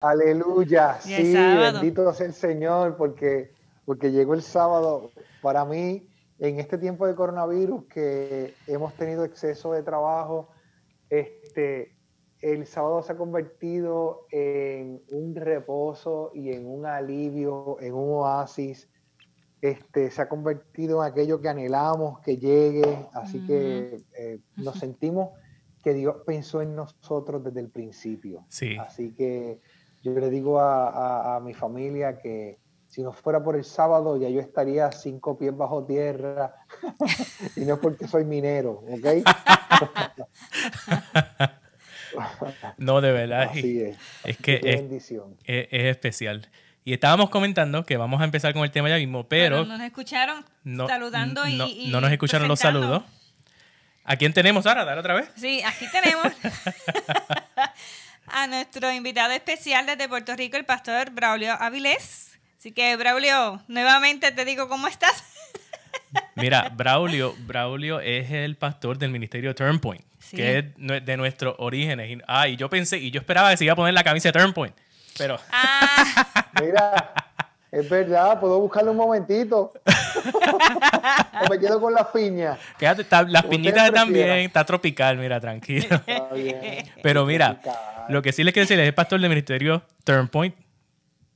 [0.00, 3.50] Aleluya, sí, bendito sea el Señor, porque,
[3.84, 5.10] porque llegó el sábado.
[5.42, 10.50] Para mí, en este tiempo de coronavirus, que hemos tenido exceso de trabajo,
[11.10, 11.96] este,
[12.40, 18.88] el sábado se ha convertido en un reposo y en un alivio, en un oasis.
[19.60, 25.30] Este, se ha convertido en aquello que anhelamos que llegue, así que eh, nos sentimos
[25.82, 28.44] que Dios pensó en nosotros desde el principio.
[28.48, 28.76] Sí.
[28.76, 29.60] Así que
[30.14, 32.58] yo le digo a, mi familia que
[32.88, 36.54] si no fuera por el sábado ya yo estaría cinco pies bajo tierra
[37.56, 39.06] y no es porque soy minero, ¿ok?
[42.78, 43.50] no, de verdad.
[43.54, 43.62] es.
[44.38, 44.84] que es,
[45.44, 46.48] es, especial.
[46.84, 49.64] Y estábamos comentando que vamos a empezar con el tema ya mismo, pero...
[49.64, 50.44] nos escucharon
[50.86, 53.02] saludando y, no, nos escucharon los saludos.
[54.04, 54.86] ¿A quién tenemos ahora?
[54.86, 55.30] Dale otra vez.
[55.36, 56.32] Sí, aquí tenemos
[58.32, 62.38] a nuestro invitado especial desde Puerto Rico, el pastor Braulio Avilés.
[62.58, 65.24] Así que, Braulio, nuevamente te digo, ¿cómo estás?
[66.34, 70.64] Mira, Braulio, Braulio es el pastor del ministerio Turnpoint, que es
[71.04, 72.22] de nuestros orígenes.
[72.26, 74.38] Ah, y yo pensé, y yo esperaba que se iba a poner la camisa de
[74.38, 74.74] Turnpoint,
[75.16, 75.38] pero...
[75.50, 76.50] Ah.
[76.60, 77.12] Mira,
[77.70, 79.72] es verdad, puedo buscarlo un momentito.
[81.44, 82.58] o me quedo con las piñas.
[82.78, 86.00] Quédate, las piñitas están bien, está tropical, mira, tranquilo.
[87.02, 87.60] Pero mira,
[88.08, 90.54] lo que sí les quiero decir es el pastor del ministerio Turnpoint,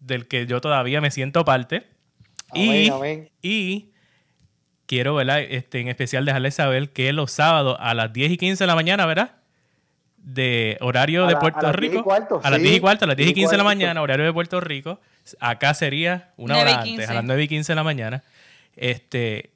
[0.00, 1.86] del que yo todavía me siento parte.
[2.55, 2.91] y,
[3.42, 3.92] y
[4.86, 5.41] quiero, ¿verdad?
[5.41, 8.74] Este, en especial dejarles saber que los sábados a las 10 y 15 de la
[8.74, 9.41] mañana, ¿verdad?
[10.24, 12.04] De horario de Puerto Rico.
[12.42, 14.32] a las 10 y cuarto, a las 10 y 15 de la mañana, horario de
[14.32, 15.00] Puerto Rico
[15.40, 18.24] Acá sería una hora antes, a las 9 y 15 de la mañana.
[18.74, 19.52] Este,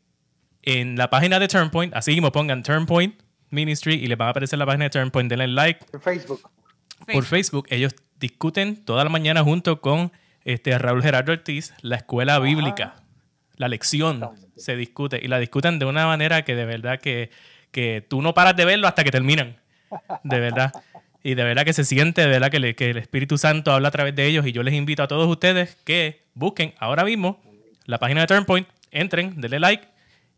[0.63, 4.59] en la página de Turnpoint, así mismo pongan Turnpoint Ministry y les va a aparecer
[4.59, 5.85] la página de Turnpoint, denle like.
[5.91, 6.51] Por Facebook.
[7.13, 10.13] Por Facebook, ellos discuten toda la mañana junto con
[10.45, 13.03] este, Raúl Gerardo Ortiz la escuela bíblica.
[13.57, 17.31] La lección se discute y la discuten de una manera que de verdad que,
[17.71, 19.57] que tú no paras de verlo hasta que terminan.
[20.23, 20.73] De verdad.
[21.23, 24.15] Y de verdad que se siente, de verdad que, el Espíritu Santo habla a través
[24.15, 24.47] de ellos.
[24.47, 27.43] Y yo les invito a todos ustedes que busquen ahora mismo
[27.85, 29.89] la página de Turnpoint, entren, denle like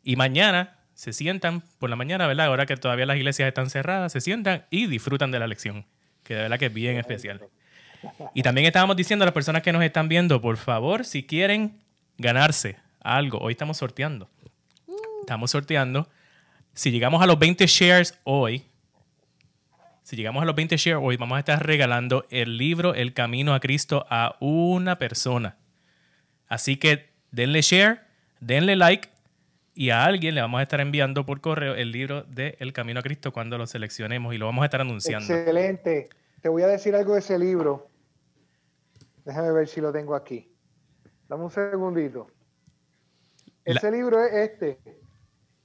[0.03, 2.47] y mañana se sientan por la mañana, ¿verdad?
[2.47, 5.85] Ahora que todavía las iglesias están cerradas, se sientan y disfrutan de la lección,
[6.25, 7.41] que de verdad que es bien especial.
[8.35, 11.81] Y también estábamos diciendo a las personas que nos están viendo, por favor, si quieren
[12.17, 14.29] ganarse algo, hoy estamos sorteando.
[15.21, 16.09] Estamos sorteando.
[16.75, 18.65] Si llegamos a los 20 shares hoy,
[20.09, 23.53] si llegamos a los 20 shares hoy, vamos a estar regalando el libro El Camino
[23.53, 25.59] a Cristo a una persona.
[26.47, 28.01] Así que denle share,
[28.41, 29.11] denle like
[29.75, 33.01] y a alguien le vamos a estar enviando por correo el libro de El Camino
[33.01, 35.31] a Cristo cuando lo seleccionemos y lo vamos a estar anunciando.
[35.31, 36.09] Excelente.
[36.41, 37.91] Te voy a decir algo de ese libro.
[39.27, 40.51] Déjame ver si lo tengo aquí.
[41.29, 42.29] Dame un segundito.
[43.63, 44.79] Ese libro es este.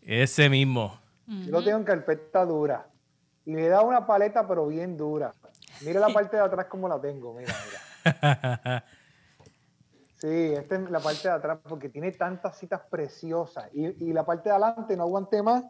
[0.02, 1.00] Ese mismo.
[1.28, 2.90] Yo lo tengo en carpeta dura
[3.46, 5.34] y le da una paleta, pero bien dura.
[5.82, 8.86] Mira la parte de atrás como la tengo, mira, mira.
[10.24, 13.70] Sí, esta es la parte de atrás porque tiene tantas citas preciosas.
[13.74, 15.66] Y, la parte de adelante no aguanté más.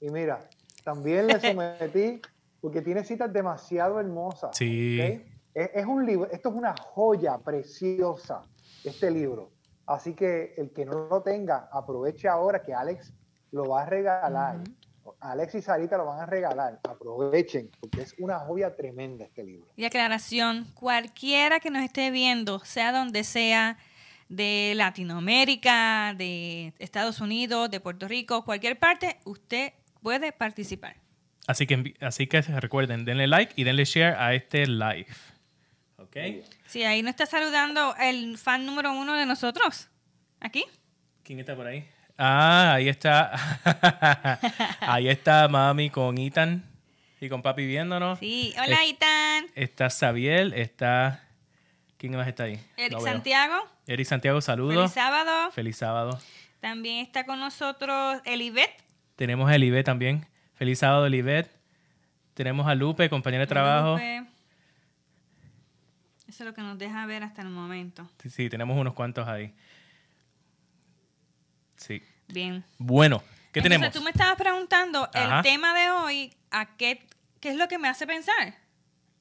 [0.00, 0.48] Y mira,
[0.84, 2.22] también le sometí
[2.60, 4.56] porque tiene citas demasiado hermosas.
[4.56, 5.00] Sí.
[5.52, 8.42] Es, un libro, esto es una joya preciosa,
[8.84, 9.50] este libro.
[9.86, 13.12] Así que el que no lo tenga, aproveche ahora que Alex
[13.50, 14.60] lo va a regalar.
[15.20, 16.80] Alex y Sarita lo van a regalar.
[16.88, 19.68] Aprovechen, porque es una joya tremenda este libro.
[19.76, 23.78] Y aclaración, cualquiera que nos esté viendo, sea donde sea,
[24.28, 29.72] de Latinoamérica, de Estados Unidos, de Puerto Rico, cualquier parte, usted
[30.02, 30.96] puede participar.
[31.46, 35.06] Así que, así que recuerden, denle like y denle share a este live.
[35.98, 36.16] ¿Ok?
[36.66, 39.88] Sí, ahí nos está saludando el fan número uno de nosotros.
[40.40, 40.64] ¿Aquí?
[41.22, 41.88] ¿Quién está por ahí?
[42.18, 43.32] Ah, ahí está.
[44.80, 46.64] ahí está mami con Ethan
[47.20, 48.18] y con papi viéndonos.
[48.18, 49.46] Sí, hola Ethan.
[49.54, 51.22] Está Xavier, está.
[51.98, 52.60] ¿Quién más está ahí?
[52.76, 53.54] Eric Santiago.
[53.86, 54.74] Eric Santiago, saludos.
[54.76, 55.50] Feliz sábado.
[55.52, 56.18] Feliz sábado.
[56.60, 58.70] También está con nosotros Elivet.
[59.16, 60.26] Tenemos a Elivet también.
[60.54, 61.50] Feliz sábado, Elivet.
[62.34, 63.92] Tenemos a Lupe, compañera de trabajo.
[63.92, 64.24] Lupe.
[66.28, 68.10] Eso es lo que nos deja ver hasta el momento.
[68.20, 69.54] Sí, sí, tenemos unos cuantos ahí.
[71.76, 72.02] Sí.
[72.28, 72.64] Bien.
[72.78, 73.90] Bueno, ¿qué tenemos?
[73.92, 77.06] tú me estabas preguntando el tema de hoy, ¿a qué,
[77.40, 78.54] qué es lo que me hace pensar?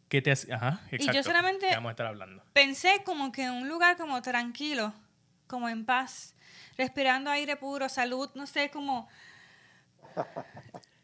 [0.09, 0.53] ¿Qué te hace?
[0.53, 1.11] Ajá, exacto.
[1.11, 2.43] Y yo solamente vamos a estar hablando.
[2.53, 4.93] pensé como que en un lugar como tranquilo,
[5.47, 6.35] como en paz,
[6.77, 9.07] respirando aire puro, salud, no sé, como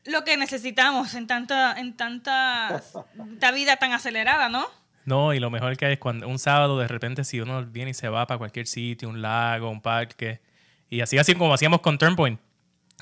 [0.06, 2.82] lo que necesitamos en tanta, en tanta,
[3.54, 4.66] vida tan acelerada, ¿no?
[5.06, 7.92] No, y lo mejor que hay es cuando un sábado de repente si uno viene
[7.92, 10.42] y se va para cualquier sitio, un lago, un parque,
[10.92, 12.40] y así así como hacíamos con Turnpoint,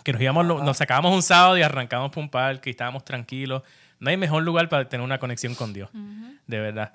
[0.03, 3.63] que nos íbamos, nos sacábamos un sábado y arrancábamos por un parque y estábamos tranquilos.
[3.99, 5.89] No hay mejor lugar para tener una conexión con Dios,
[6.47, 6.93] de verdad.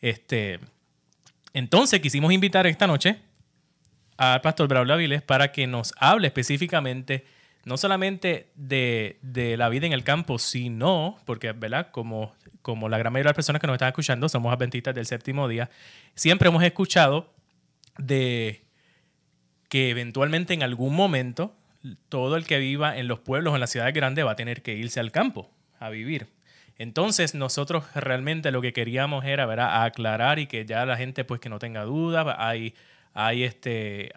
[0.00, 0.60] Este,
[1.54, 3.20] entonces quisimos invitar esta noche
[4.16, 7.24] al pastor Braulio Aviles para que nos hable específicamente
[7.64, 9.18] no solamente de,
[9.56, 11.90] la vida en el campo, sino, porque, ¿verdad?
[11.92, 15.06] Como, como la gran mayoría de las personas que nos están escuchando somos adventistas del
[15.06, 15.70] séptimo día,
[16.14, 17.32] siempre hemos escuchado
[17.98, 18.67] de
[19.68, 21.54] que eventualmente en algún momento
[22.08, 24.62] todo el que viva en los pueblos o en las ciudades grandes va a tener
[24.62, 26.28] que irse al campo a vivir.
[26.76, 29.84] Entonces nosotros realmente lo que queríamos era ¿verdad?
[29.84, 32.74] aclarar y que ya la gente pues que no tenga dudas, hay,
[33.14, 34.12] hay este,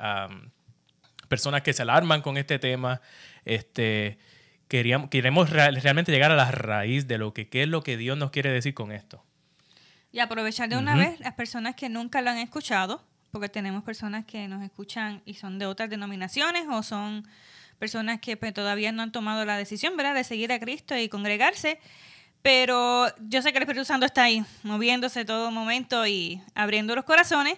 [1.28, 3.02] personas que se alarman con este tema,
[3.46, 4.20] este,
[4.68, 8.18] queríamos, queremos realmente llegar a la raíz de lo que qué es lo que Dios
[8.18, 9.24] nos quiere decir con esto.
[10.12, 13.02] Y aprovechar de una vez las personas que nunca lo han escuchado,
[13.32, 17.28] porque tenemos personas que nos escuchan y son de otras denominaciones o son
[17.80, 21.10] personas que pues, todavía no han tomado la decisión, ¿verdad?, de seguir a Cristo y
[21.10, 21.80] congregarse.
[22.42, 27.06] Pero yo sé que el Espíritu Santo está ahí, moviéndose todo momento y abriendo los
[27.06, 27.58] corazones.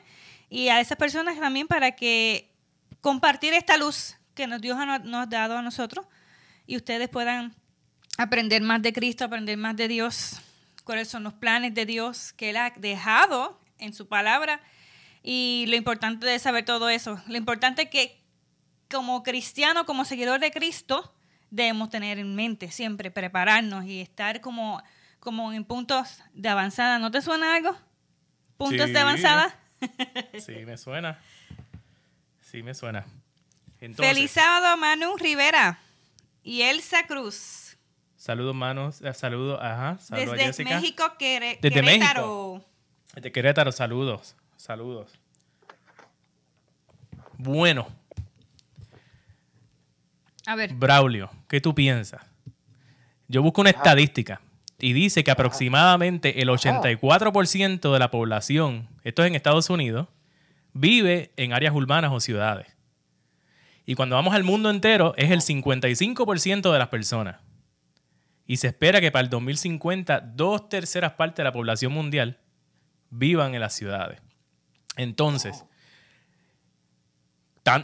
[0.49, 2.49] Y a esas personas también para que
[3.01, 6.05] compartir esta luz que Dios nos ha dado a nosotros
[6.65, 7.55] y ustedes puedan
[8.17, 10.39] aprender más de Cristo, aprender más de Dios,
[10.83, 14.61] cuáles son los planes de Dios que Él ha dejado en su palabra
[15.23, 17.19] y lo importante de saber todo eso.
[17.27, 18.21] Lo importante es que
[18.91, 21.15] como cristiano, como seguidor de Cristo,
[21.49, 24.83] debemos tener en mente siempre, prepararnos y estar como,
[25.19, 26.99] como en puntos de avanzada.
[26.99, 27.75] ¿No te suena algo?
[28.57, 29.57] ¿Puntos de avanzada?
[30.39, 31.19] sí, me suena.
[32.41, 33.05] Sí, me suena.
[33.95, 35.79] Feliz sábado, Manu Rivera
[36.43, 37.77] y Elsa Cruz.
[38.15, 39.01] Saludos, manos.
[39.01, 39.97] Eh, saludos, ajá.
[39.99, 41.83] Saludos Desde México, Desde Querétaro.
[41.83, 42.65] México.
[43.15, 44.35] Desde Querétaro, saludos.
[44.57, 45.19] Saludos.
[47.37, 47.87] Bueno,
[50.45, 50.73] a ver.
[50.73, 52.21] Braulio, ¿qué tú piensas?
[53.27, 54.41] Yo busco una estadística
[54.77, 60.07] y dice que aproximadamente el 84% de la población, esto es en Estados Unidos,
[60.73, 62.67] vive en áreas urbanas o ciudades.
[63.85, 67.37] Y cuando vamos al mundo entero, es el 55% de las personas.
[68.45, 72.39] Y se espera que para el 2050, dos terceras partes de la población mundial
[73.09, 74.21] vivan en las ciudades.
[74.97, 75.63] Entonces,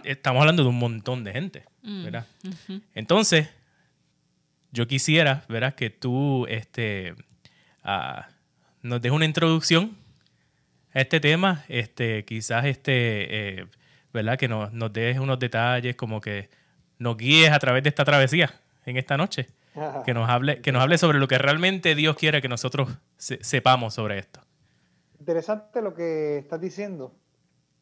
[0.03, 1.63] estamos hablando de un montón de gente.
[1.81, 2.25] Mm, ¿verdad?
[2.93, 3.49] Entonces,
[4.71, 5.75] yo quisiera, ¿verdad?
[5.75, 7.15] Que tú este,
[7.83, 8.21] uh,
[8.81, 9.97] nos des una introducción
[10.93, 13.65] a este tema, este, quizás este, eh,
[14.13, 14.37] ¿verdad?
[14.37, 16.49] Que nos, nos des unos detalles, como que
[16.97, 18.53] nos guíes a través de esta travesía
[18.85, 19.47] en esta noche.
[20.03, 23.93] Que nos, hable, que nos hable sobre lo que realmente Dios quiere que nosotros sepamos
[23.93, 24.41] sobre esto.
[25.19, 27.13] Interesante lo que estás diciendo.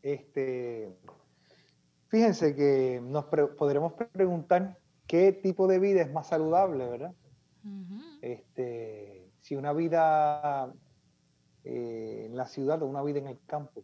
[0.01, 0.95] Este,
[2.09, 7.13] Fíjense que nos podremos preguntar qué tipo de vida es más saludable, ¿verdad?
[8.21, 10.73] este, si una vida
[11.65, 13.83] eh, en la ciudad o una vida en el campo.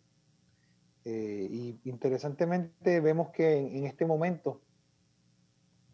[1.03, 4.61] Eh, y interesantemente vemos que en, este momento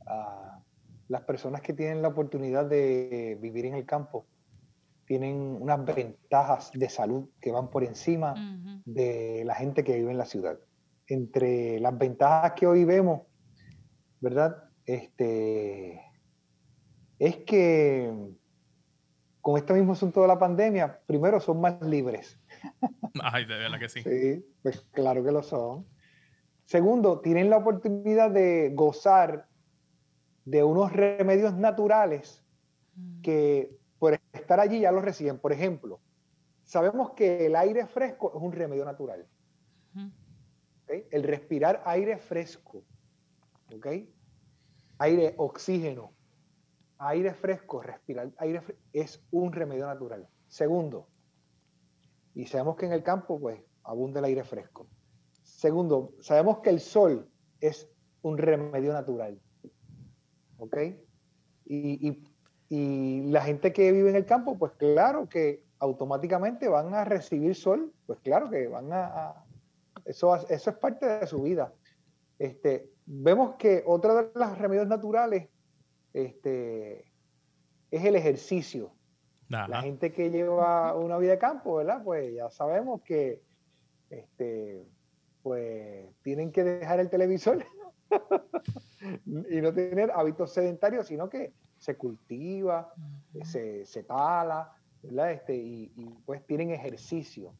[0.05, 0.61] ah,
[1.07, 4.27] las personas que tienen la oportunidad de vivir en el campo
[5.09, 8.35] tienen unas ventajas de salud que van por encima
[8.85, 10.59] de la gente que vive en la ciudad
[11.07, 13.23] entre las ventajas que hoy vemos,
[14.19, 14.65] ¿verdad?
[14.85, 15.99] Este,
[17.17, 18.13] es que
[19.41, 22.39] con este mismo asunto de la pandemia, primero son más libres.
[23.23, 24.03] Ay, de verdad que sí.
[24.03, 25.87] Sí, pues claro que lo son.
[26.65, 29.47] Segundo, tienen la oportunidad de gozar
[30.45, 32.45] de unos remedios naturales
[32.93, 33.21] mm.
[33.21, 33.78] que
[34.49, 35.37] estar allí ya los reciben.
[35.37, 36.01] Por ejemplo,
[36.63, 39.27] sabemos que el aire fresco es un remedio natural.
[40.87, 42.83] El respirar aire fresco,
[44.97, 46.13] Aire, oxígeno,
[46.97, 50.27] aire fresco, respirar aire es un remedio natural.
[50.47, 51.07] Segundo,
[52.33, 54.87] y sabemos que en el campo, pues, abunda el aire fresco.
[55.43, 57.29] Segundo, sabemos que el sol
[57.61, 57.87] es
[58.23, 59.39] un remedio natural.
[60.57, 60.77] ¿Ok?
[61.65, 62.23] Y,
[62.69, 67.91] la gente que vive en el campo, pues claro que automáticamente van a recibir sol,
[68.05, 69.45] pues claro que van a,
[70.05, 71.73] eso, es parte de su vida.
[72.37, 75.49] Este, vemos que otro de los remedios naturales
[76.13, 77.05] este,
[77.91, 78.93] es el ejercicio.
[79.47, 82.03] La gente que lleva una vida de campo, ¿verdad?
[82.03, 83.41] Pues ya sabemos que
[84.11, 84.87] este,
[85.41, 87.65] pues tienen que dejar el televisor
[89.25, 92.93] y no tener hábitos sedentarios, sino que se cultiva,
[93.43, 94.71] se, se tala,
[95.01, 95.31] ¿verdad?
[95.31, 95.87] Este, y,
[96.25, 97.53] pues tienen ejercicio.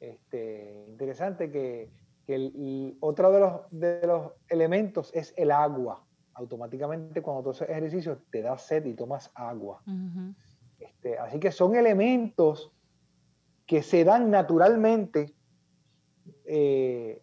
[0.00, 1.90] Este, interesante que,
[2.26, 6.04] el, otro de los, de los elementos es el agua.
[6.34, 9.82] Automáticamente cuando tú haces ejercicio te da sed y tomas agua.
[10.78, 12.70] este, así que son elementos
[13.66, 15.34] que se dan naturalmente
[16.44, 17.22] eh,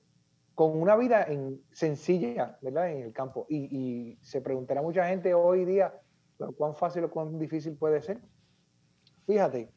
[0.56, 2.92] con una vida en, sencilla, ¿verdad?
[2.92, 3.46] En el campo.
[3.48, 5.94] Y, y, se preguntará mucha gente hoy día,
[6.58, 8.20] ¿cuán fácil o cuán difícil puede ser?
[9.26, 9.72] Fíjate,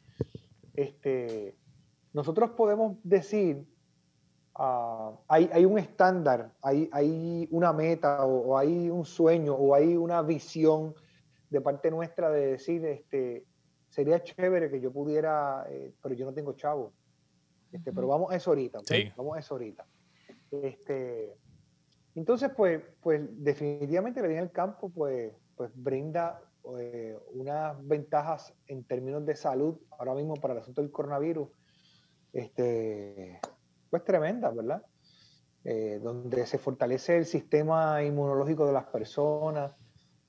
[0.74, 1.56] este,
[2.12, 3.66] nosotros podemos decir,
[4.54, 9.96] ah, hay, hay, un estándar, hay, hay una meta o, hay un sueño o hay
[9.96, 10.94] una visión
[11.50, 13.46] de parte nuestra de decir, este,
[13.88, 16.92] sería chévere que yo pudiera, eh, pero yo no tengo chavo.
[17.72, 18.80] Este, Pero vamos a eso ahorita,
[19.16, 19.86] Vamos a eso ahorita.
[20.50, 21.36] Este,
[22.14, 26.40] entonces, pues, pues definitivamente la vida en el campo pues, pues brinda
[26.78, 31.48] eh, unas ventajas en términos de salud ahora mismo para el asunto del coronavirus,
[32.32, 33.40] este,
[33.90, 34.82] pues tremenda, ¿verdad?
[35.64, 39.72] Eh, donde se fortalece el sistema inmunológico de las personas.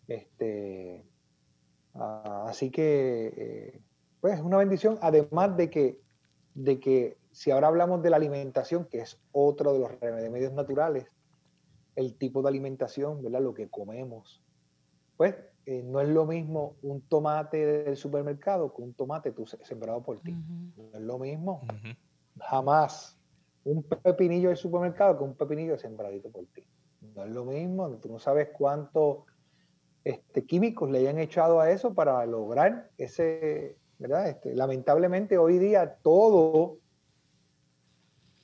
[0.08, 1.06] Este,
[1.94, 3.82] así que, eh,
[4.22, 6.02] pues es una bendición, además de que,
[6.56, 11.08] de que si ahora hablamos de la alimentación, que es otro de los remedios naturales,
[11.96, 13.42] el tipo de alimentación, ¿verdad?
[13.42, 14.44] Lo que comemos,
[15.16, 15.36] pues
[15.72, 20.20] eh, no es lo mismo un tomate del supermercado que un tomate tú, sembrado por
[20.20, 20.32] ti.
[20.32, 21.62] No es lo mismo.
[22.40, 23.16] Jamás.
[23.64, 26.66] Un pepinillo del supermercado que un pepinillo sembradito por ti.
[27.14, 27.88] No es lo mismo.
[27.98, 29.26] Tú no sabes cuántos
[30.04, 34.28] este, químicos le hayan echado a eso para lograr ese, ¿verdad?
[34.28, 36.80] Este, lamentablemente hoy día todo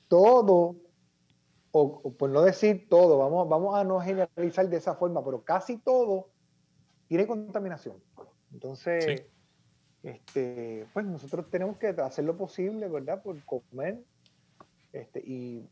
[0.06, 0.76] todo,
[1.72, 5.78] o, por no decir todo, vamos, vamos a no generalizar de esa forma, pero casi
[5.78, 6.28] todo
[7.08, 7.96] tiene contaminación.
[8.52, 9.26] Entonces,
[10.02, 13.22] este, pues nosotros tenemos que hacer lo posible, ¿verdad?
[13.22, 14.02] Por comer.
[14.92, 15.68] Este, y,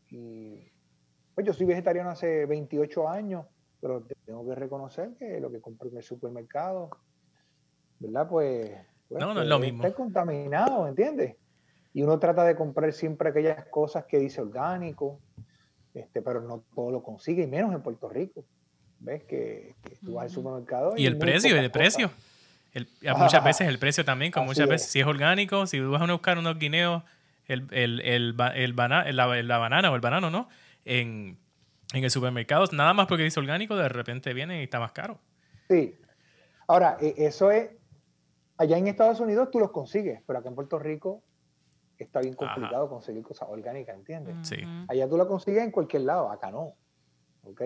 [1.33, 3.45] pues yo soy vegetariano hace 28 años,
[3.81, 6.89] pero tengo que reconocer que lo que compro en el supermercado,
[7.99, 8.27] ¿verdad?
[8.27, 8.71] Pues,
[9.09, 9.83] pues no, no es lo mismo.
[9.83, 11.35] Está contaminado, ¿entiendes?
[11.95, 15.21] y uno trata de comprar siempre aquellas cosas que dice orgánico,
[15.93, 18.43] este, pero no todo lo consigue, y menos en Puerto Rico.
[19.05, 19.23] ¿Ves?
[19.23, 20.93] Que, tú vas al supermercado.
[20.97, 22.11] Y, el precio, y el precio.
[23.17, 26.11] muchas veces el precio también, como muchas veces, si es orgánico, si tú vas a
[26.11, 27.03] buscar unos guineos,
[27.47, 30.49] el, el, el, el la, banana o el banano, ¿no?
[30.85, 31.37] En,
[31.93, 35.19] en el supermercado, nada más porque dice orgánico, de repente viene y está más caro.
[35.69, 35.95] Sí.
[36.67, 37.69] Ahora, e, eso es,
[38.57, 41.21] allá en Estados Unidos tú los consigues, pero acá en Puerto Rico
[41.97, 44.35] está bien complicado conseguir cosas orgánicas, ¿entiendes?
[44.41, 44.57] Sí.
[44.87, 46.73] Allá tú la consigues en cualquier lado, acá no.
[47.43, 47.61] ¿Ok?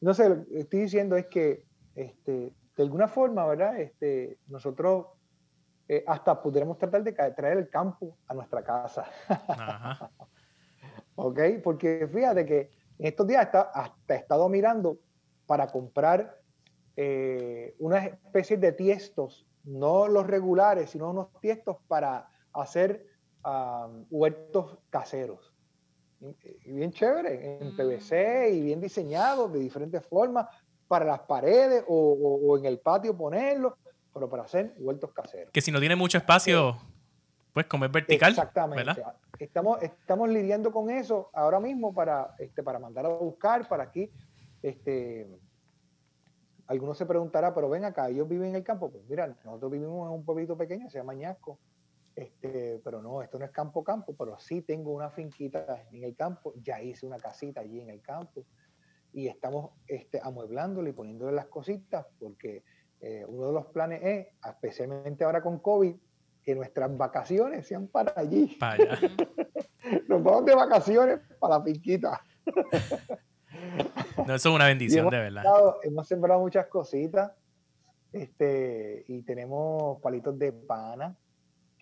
[0.00, 3.80] Entonces, lo que estoy diciendo es que, este, de alguna forma, ¿verdad?
[3.80, 5.06] Este, nosotros
[5.88, 9.06] eh, hasta pudiéramos tratar de traer el campo a nuestra casa.
[9.28, 10.10] Ajá.
[11.16, 11.40] ¿Ok?
[11.62, 14.98] Porque fíjate que en estos días hasta, hasta he estado mirando
[15.46, 16.40] para comprar
[16.96, 23.06] eh, unas especies de tiestos, no los regulares, sino unos tiestos para hacer
[24.10, 25.55] huertos caseros.
[26.64, 30.46] Bien chévere, en PVC y bien diseñados de diferentes formas
[30.88, 33.76] para las paredes o, en el patio ponerlo,
[34.12, 35.50] pero para hacer huertos caseros.
[35.52, 36.78] Que si no tiene mucho espacio,
[37.52, 38.30] pues comer vertical.
[38.30, 39.02] Exactamente.
[39.38, 44.10] Estamos, estamos lidiando con eso ahora mismo para, este, para mandar a buscar para aquí.
[44.62, 45.26] Este,
[46.66, 48.90] algunos se preguntará, pero ven acá, ellos viven en el campo.
[48.90, 51.58] Pues mira, nosotros vivimos en un pueblito pequeño, se llama Ñasco,
[52.16, 56.16] este, pero no, esto no es campo campo, pero sí tengo una finquita en el
[56.16, 58.46] campo, ya hice una casita allí en el campo
[59.12, 62.64] y estamos este, amueblándole y poniéndole las cositas porque
[63.02, 65.94] eh, uno de los planes es, especialmente ahora con COVID,
[66.42, 68.56] que nuestras vacaciones sean para allí.
[70.08, 72.24] Nos vamos de vacaciones para la finquita.
[74.26, 75.44] no, eso es una bendición, de verdad.
[75.82, 77.32] hemos sembrado muchas cositas
[78.12, 81.14] este, y tenemos palitos de pana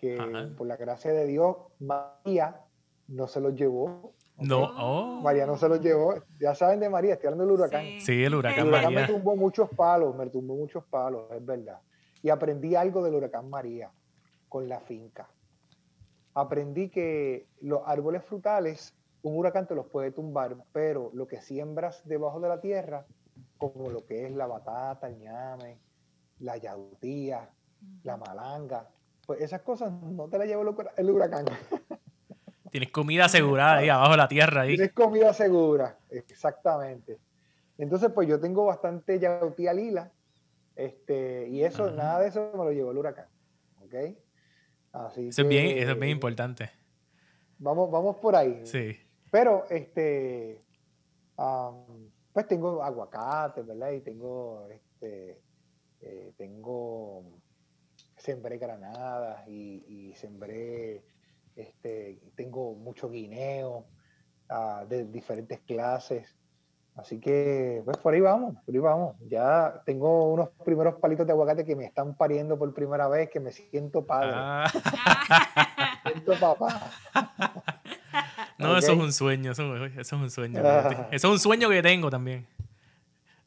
[0.05, 2.61] que por la gracia de Dios, María
[3.07, 4.13] no se los llevó.
[4.37, 5.21] No, oh.
[5.21, 6.15] María no se los llevó.
[6.39, 7.85] Ya saben de María, estoy hablando del huracán.
[7.99, 11.79] Sí, el huracán, el huracán me tumbó muchos palos, me tumbó muchos palos, es verdad.
[12.21, 13.91] Y aprendí algo del huracán María
[14.49, 15.29] con la finca.
[16.33, 22.01] Aprendí que los árboles frutales, un huracán te los puede tumbar, pero lo que siembras
[22.05, 23.05] debajo de la tierra,
[23.57, 25.79] como lo que es la batata, el ñame,
[26.39, 27.49] la yautía,
[28.03, 28.89] la malanga,
[29.25, 30.63] pues esas cosas no te las lleva
[30.97, 31.45] el huracán.
[32.71, 34.61] Tienes comida asegurada ahí abajo de la tierra.
[34.61, 34.75] Ahí.
[34.75, 37.19] Tienes comida segura, exactamente.
[37.77, 40.11] Entonces, pues yo tengo bastante yautía lila,
[40.75, 43.27] este, y eso, nada de eso me lo llevó el huracán.
[43.81, 43.93] ¿Ok?
[44.91, 46.69] Así Eso, es bien, eso es bien importante.
[47.57, 48.61] Vamos, vamos por ahí.
[48.65, 48.97] Sí.
[49.31, 50.59] Pero, este,
[52.33, 53.91] pues tengo aguacate, ¿verdad?
[53.91, 55.41] Y tengo, este,
[56.01, 57.39] eh, tengo,
[58.25, 61.03] sembré granadas y, y sembré,
[61.55, 63.85] este, tengo mucho guineo
[64.49, 66.35] ah, de diferentes clases.
[66.95, 69.15] Así que, pues por ahí vamos, por ahí vamos.
[69.27, 73.41] Ya tengo unos primeros palitos de aguacate que me están pariendo por primera vez, que
[73.41, 74.71] me siento padre, Ah,
[76.05, 76.89] me siento papá.
[78.57, 80.61] no, eso es un sueño, eso, eso es un sueño.
[80.63, 81.09] Ah.
[81.11, 82.47] Eso es un sueño que tengo también.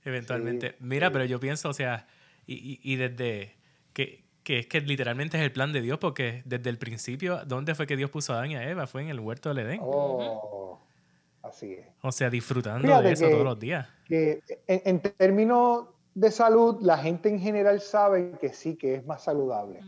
[0.05, 0.71] Eventualmente.
[0.73, 1.13] Sí, Mira, sí.
[1.15, 2.07] pero yo pienso, o sea,
[2.47, 3.55] y, y- y desde
[3.95, 7.75] que, que es que literalmente es el plan de Dios, porque desde el principio, ¿dónde
[7.75, 8.87] fue que Dios puso a Adán y a Eva?
[8.87, 9.79] Fue en el huerto del Edén.
[9.83, 10.81] Oh,
[11.43, 11.87] así es.
[12.01, 13.87] O sea, disfrutando Fíjate de eso que- todos los días.
[14.07, 19.05] que en, en términos de salud, la gente en general sabe que sí, que es
[19.05, 19.81] más saludable.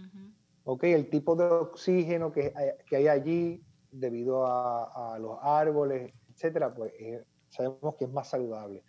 [0.65, 0.85] ¿ok?
[0.85, 6.75] El tipo de oxígeno que hay, que hay allí debido a, a los árboles, etcétera,
[6.75, 8.85] pues eh, sabemos que es más saludable.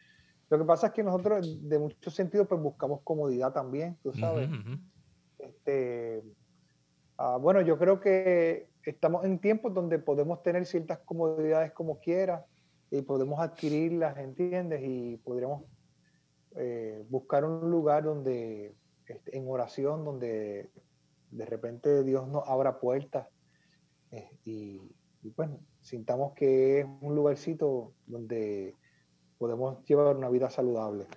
[0.49, 4.49] Lo que pasa es que nosotros, de muchos sentidos, pues buscamos comodidad también, tú sabes.
[4.49, 4.77] Ujú.
[5.41, 6.23] Este,
[7.17, 12.45] ah, bueno, yo creo que estamos en tiempos donde podemos tener ciertas comodidades como quiera
[12.89, 14.81] y podemos adquirirlas, ¿entiendes?
[14.83, 15.63] Y podríamos
[16.55, 18.75] eh, buscar un lugar donde,
[19.07, 20.69] este, en oración, donde
[21.31, 23.27] de repente Dios nos abra puertas
[24.11, 24.81] eh, y,
[25.23, 28.75] y, bueno, sintamos que es un lugarcito donde
[29.37, 31.07] podemos llevar una vida saludable.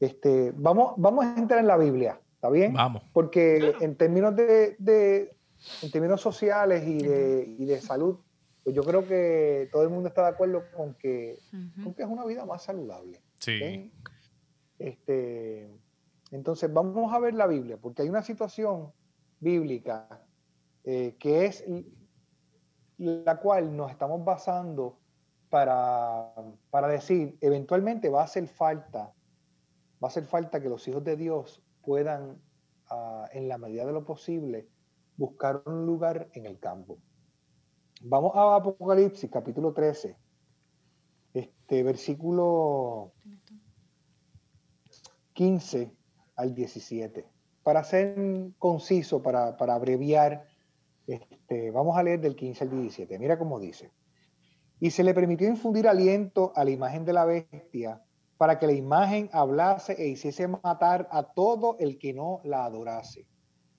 [0.00, 2.74] Este, vamos, vamos a entrar en la Biblia, ¿está bien?
[2.74, 3.02] Vamos.
[3.14, 5.34] Porque en términos de, de-
[5.80, 8.18] en términos sociales y de, y de salud,
[8.62, 11.38] pues yo creo que todo el mundo está de acuerdo con que,
[11.82, 13.22] con que es una vida más saludable.
[13.38, 13.90] Sí.
[14.78, 15.70] Este,
[16.32, 18.92] entonces vamos a ver la Biblia, porque hay una situación
[19.40, 20.06] bíblica
[20.84, 21.64] eh, que es
[22.98, 24.98] la cual nos estamos basando
[25.48, 26.30] para,
[26.68, 29.12] para decir, eventualmente va a hacer falta, va
[30.02, 32.40] a hacer falta que los hijos de Dios puedan,
[32.90, 34.68] ah, en la medida de lo posible,
[35.16, 36.98] buscar un lugar en el campo.
[38.02, 40.16] Vamos a Apocalipsis, capítulo 13,
[41.32, 43.12] este versículo
[45.34, 45.90] 15
[46.36, 47.26] al 17.
[47.62, 50.46] Para ser conciso, para, para abreviar,
[51.06, 53.18] este, vamos a leer del 15 al 17.
[53.18, 53.92] Mira cómo dice.
[54.80, 58.02] Y se le permitió infundir aliento a la imagen de la bestia
[58.44, 63.26] para que la imagen hablase e hiciese matar a todo el que no la adorase.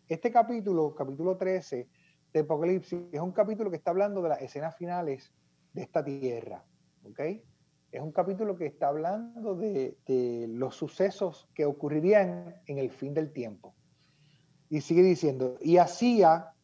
[0.08, 1.88] Este capítulo, capítulo 13
[2.34, 5.32] de Apocalipsis, es un capítulo que está hablando de las escenas finales
[5.72, 6.66] de esta tierra.
[7.04, 7.20] ¿ok?
[7.92, 13.14] Es un capítulo que está hablando de, de los sucesos que ocurrirían en el fin
[13.14, 13.76] del tiempo.
[14.68, 16.56] Y sigue diciendo, y hacía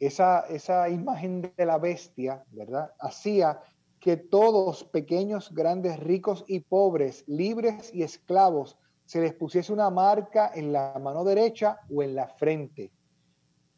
[0.00, 2.90] esa, esa imagen de la bestia, ¿verdad?
[2.98, 3.60] Hacía
[4.04, 10.52] que todos, pequeños, grandes, ricos y pobres, libres y esclavos, se les pusiese una marca
[10.54, 12.92] en la mano derecha o en la frente,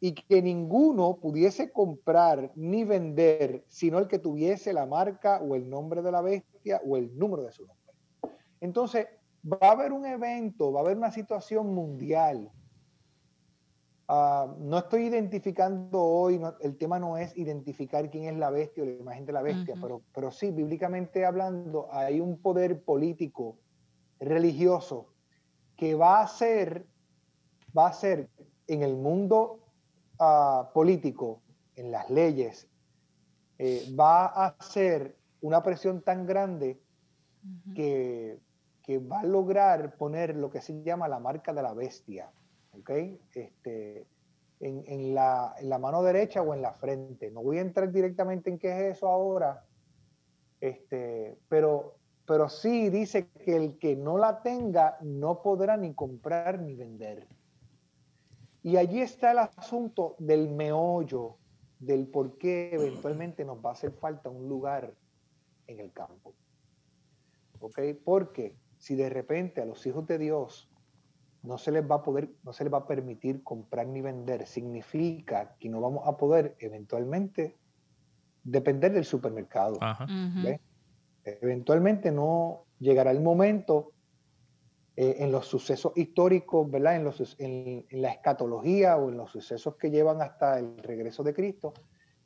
[0.01, 5.69] y que ninguno pudiese comprar ni vender, sino el que tuviese la marca o el
[5.69, 7.93] nombre de la bestia o el número de su nombre.
[8.59, 9.07] Entonces,
[9.49, 12.51] va a haber un evento, va a haber una situación mundial.
[14.09, 18.83] Ah, no estoy identificando hoy, no- el tema no es identificar quién es la bestia
[18.83, 23.57] o la imagen de la bestia, pero, pero sí, bíblicamente hablando, hay un poder político,
[24.19, 25.13] religioso,
[25.75, 26.87] que va a ser,
[27.77, 28.29] va a ser
[28.67, 29.59] en el mundo
[30.19, 31.41] ah, político,
[31.75, 32.67] en las leyes,
[33.59, 36.81] eh, va a ser una presión tan grande
[37.75, 38.39] que,
[38.83, 42.31] que va a lograr poner lo que se llama la marca de la bestia,
[42.79, 42.89] ¿ok?
[43.33, 44.07] Este,
[44.59, 47.31] en, en la, en la mano derecha o en la frente.
[47.31, 49.65] No voy a entrar directamente en qué es eso ahora,
[50.59, 56.59] este, pero, pero sí dice que el que no la tenga no podrá ni comprar
[56.59, 57.27] ni vender.
[58.63, 61.37] Y allí está el asunto del meollo,
[61.79, 64.93] del por qué eventualmente nos va a hacer falta un lugar
[65.67, 66.33] en el campo.
[67.59, 67.79] ¿ok?
[68.03, 70.69] Porque si de repente a los hijos de Dios
[71.43, 74.45] no se les va a poder, no se les va a permitir comprar ni vender,
[74.47, 77.57] significa que no vamos a poder eventualmente
[78.43, 79.77] depender del supermercado.
[81.23, 83.91] Eventualmente no llegará el momento
[84.95, 86.95] eh, en los sucesos históricos, ¿verdad?
[86.95, 91.23] En, los, en, en la escatología o en los sucesos que llevan hasta el regreso
[91.23, 91.73] de Cristo,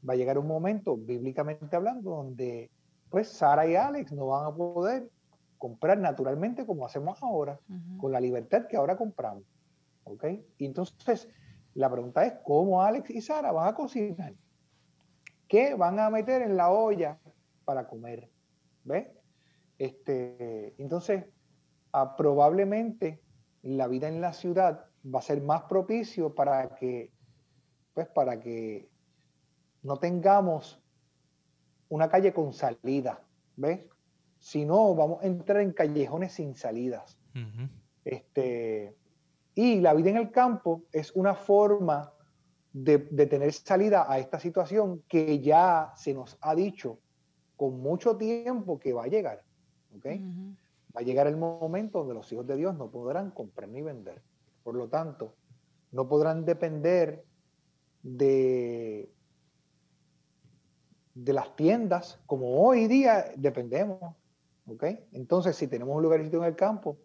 [0.08, 2.70] va a llegar un momento, bíblicamente hablando, donde
[3.10, 5.10] pues Sara y Alex no van a poder
[5.62, 7.60] comprar naturalmente como hacemos ahora,
[8.00, 9.44] con la libertad que ahora compramos.
[10.06, 10.26] ¿Ok?
[10.58, 11.30] Y entonces,
[11.76, 14.34] La pregunta es, ¿cómo Alex y Sara van a cocinar?
[15.48, 17.20] ¿Qué van a meter en la olla
[17.64, 18.30] para comer?
[18.84, 19.08] ¿Ves?
[19.78, 21.26] Este, entonces,
[21.94, 23.22] ah, probablemente
[23.62, 27.14] la vida en la ciudad va a ser más propicio para que,
[27.94, 28.90] pues, para que
[29.84, 30.82] no tengamos
[31.88, 33.22] una calle con salida,
[33.56, 33.80] ¿ves?
[34.42, 37.18] Si no, vamos a entrar en callejones sin salidas.
[38.04, 38.98] este,
[39.54, 42.12] y la vida en el campo es una forma
[42.74, 46.98] de, tener salida a esta situación que ya se nos ha dicho
[47.56, 49.44] con mucho tiempo que va a llegar.
[50.04, 54.24] Va a llegar el momento donde los hijos de Dios no podrán comprar ni vender.
[54.64, 55.36] Por lo tanto,
[55.92, 57.24] no podrán depender
[58.02, 59.08] de,
[61.14, 64.16] de las tiendas como hoy día dependemos.
[65.12, 66.98] Entonces, si tenemos un lugarcito en el campo,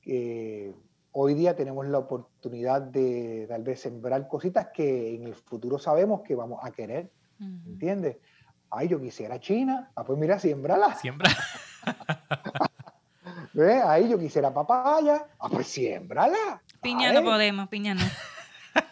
[0.00, 0.74] que
[1.12, 6.22] hoy día tenemos la oportunidad de tal vez sembrar cositas que en el futuro sabemos
[6.22, 7.10] que vamos a querer.
[7.66, 8.18] ¿Entiendes?
[8.70, 9.90] Ay, yo quisiera China.
[9.94, 10.94] Ah, pues mira, siémbrala.
[10.94, 11.30] Siembra.
[13.52, 13.82] ¿Ves?
[13.84, 15.26] Ahí yo quisiera papaya.
[15.38, 16.62] Ah, pues siémbrala.
[16.80, 18.02] Piña no podemos, piña no.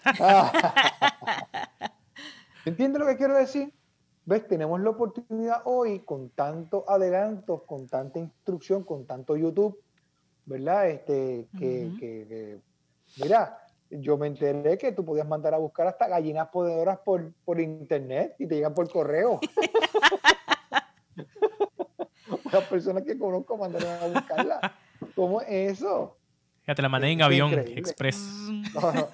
[2.64, 3.72] ¿Entiendes lo que quiero decir?
[4.24, 4.46] ¿Ves?
[4.46, 9.80] Tenemos la oportunidad hoy con tanto adelanto, con tanta instrucción, con tanto YouTube,
[10.44, 10.90] ¿verdad?
[10.90, 12.60] Este, que,
[13.22, 13.58] mira,
[13.90, 18.34] yo me enteré que tú podías mandar a buscar hasta gallinas podedoras por, por internet
[18.38, 19.40] y te llegan por correo.
[22.52, 24.74] Las personas que conozco mandaron a buscarla.
[25.14, 26.16] ¿Cómo es eso?
[26.66, 28.20] Ya te la mandé en avión express.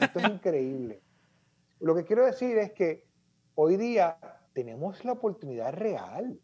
[0.00, 1.00] esto es increíble.
[1.80, 3.04] Lo que quiero decir es que
[3.54, 4.16] hoy día
[4.56, 6.40] tenemos la oportunidad real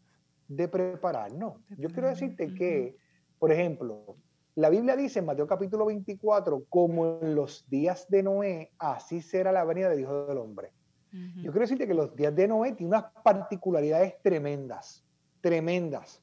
[0.47, 1.59] de prepararnos.
[1.79, 2.95] Yo quiero decirte que,
[3.39, 4.17] por ejemplo,
[4.53, 9.51] la Biblia dice en Mateo capítulo 24, como en los días de Noé, así será
[9.51, 10.71] la venida del Hijo del Hombre.
[11.11, 15.03] Yo quiero decirte que los días de Noé tienen unas particularidades tremendas,
[15.41, 16.21] tremendas,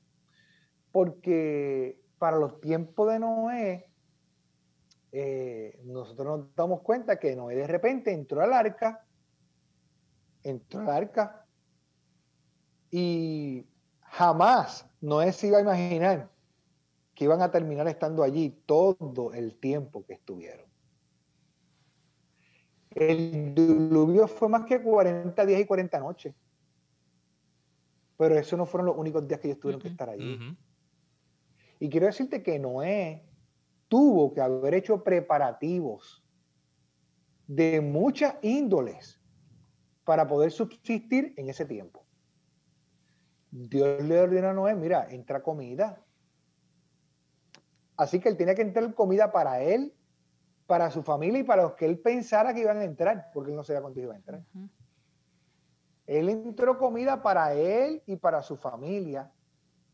[0.93, 3.91] porque para los tiempos de Noé,
[5.11, 9.05] eh, nosotros nos damos cuenta que Noé de repente entró al arca,
[10.45, 11.40] entró al arca,
[12.91, 13.67] y
[14.03, 16.31] jamás Noé se iba a imaginar
[17.15, 20.67] que iban a terminar estando allí todo el tiempo que estuvieron.
[22.91, 26.35] El diluvio fue más que 40 días y 40 noches.
[28.17, 30.57] Pero esos no fueron los únicos días que ellos tuvieron que estar allí.
[31.79, 33.25] Y quiero decirte que Noé
[33.89, 36.25] tuvo que haber hecho preparativos
[37.47, 39.21] de muchas índoles
[40.05, 42.05] para poder subsistir en ese tiempo.
[43.51, 46.01] Dios le ordenó a Noé, mira, entra comida.
[47.97, 49.93] Así que él tenía que entrar comida para él,
[50.67, 53.57] para su familia y para los que él pensara que iban a entrar, porque él
[53.57, 54.43] no sabía cuánto iba a entrar.
[56.07, 59.31] Él entró comida para él y para su familia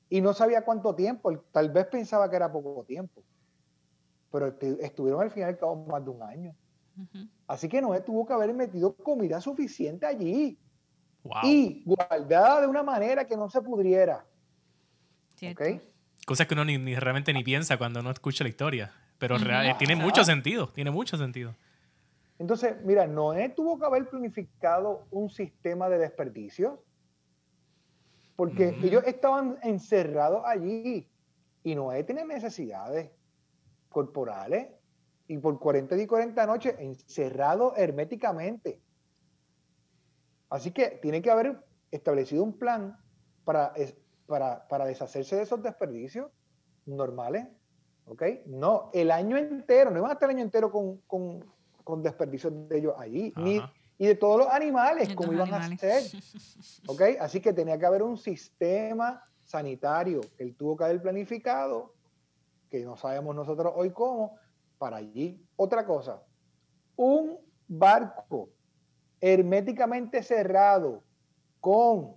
[0.08, 3.22] y no sabía cuánto tiempo, tal vez pensaba que era poco tiempo,
[4.30, 6.54] pero estuvieron al final cabo más de un año.
[7.46, 10.58] Así que Noé tuvo que haber metido comida suficiente allí
[11.42, 14.24] y guardada de una manera que no se pudriera.
[15.36, 15.80] ¿Okay?
[16.26, 18.92] Cosas que uno ni, realmente ni piensa cuando no escucha la historia.
[19.18, 19.36] Pero
[19.78, 21.54] tiene mucho sentido, tiene mucho sentido.
[22.38, 26.82] Entonces, mira, Noé tuvo que haber planificado un sistema de desperdicio
[28.36, 31.08] porque ellos estaban encerrados allí
[31.64, 33.10] y Noé tiene necesidades
[33.88, 34.68] corporales
[35.26, 38.78] y por 40 y 40 noches encerrado herméticamente.
[40.48, 42.96] Así que tiene que haber establecido un plan
[43.44, 43.72] para,
[44.26, 46.30] para, deshacerse de esos desperdicios
[46.84, 47.46] normales.
[48.06, 48.22] ¿Ok?
[48.46, 52.78] No, el año entero, no iban a estar el año entero con, con, desperdicios de
[52.78, 53.60] ellos allí, ni,
[53.98, 56.02] y de todos los animales, como iban a hacer.
[56.86, 57.02] ¿Ok?
[57.20, 61.94] Así que tenía que haber un sistema sanitario que él tuvo que haber planificado,
[62.68, 64.36] que no sabemos nosotros hoy cómo,
[64.78, 65.40] para allí.
[65.56, 66.22] Otra cosa,
[66.96, 68.50] un barco
[69.20, 71.02] herméticamente cerrado,
[71.60, 72.16] con,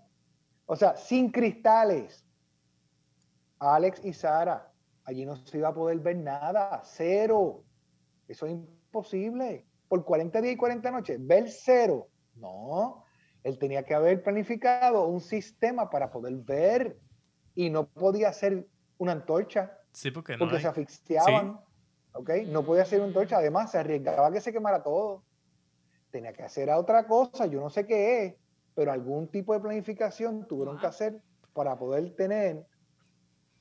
[0.65, 2.25] o sea, sin cristales.
[3.59, 4.71] Alex y Sara,
[5.03, 7.63] allí no se iba a poder ver nada, cero.
[8.27, 9.65] Eso es imposible.
[9.87, 12.07] Por 40 días y 40 noches, ver cero.
[12.35, 13.03] No,
[13.43, 16.99] él tenía que haber planificado un sistema para poder ver
[17.55, 19.77] y no podía ser una antorcha.
[19.91, 21.59] Sí, porque, no porque se asfixiaban.
[22.47, 23.37] No podía ser una antorcha.
[23.37, 25.23] Además, se arriesgaba que se quemara todo
[26.11, 28.35] tenía que hacer otra cosa, yo no sé qué es,
[28.75, 31.21] pero algún tipo de planificación tuvieron que hacer
[31.53, 32.65] para poder tener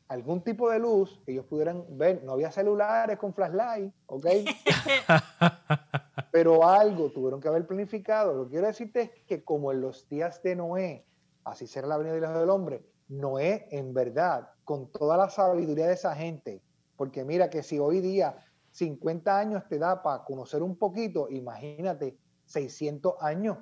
[0.09, 2.23] algún tipo de luz que ellos pudieran ver.
[2.25, 4.27] No había celulares con flashlight, ¿ok?
[6.33, 8.35] pero algo tuvieron que haber planificado.
[8.35, 11.05] Lo que quiero decirte es que como en los días de Noé,
[11.45, 16.15] así será la venida del hombre, Noé en verdad, con toda la sabiduría de esa
[16.15, 16.63] gente,
[16.97, 18.37] porque mira que si hoy día
[18.73, 22.17] 50 años te da para conocer un poquito, imagínate
[22.49, 23.59] 600 años,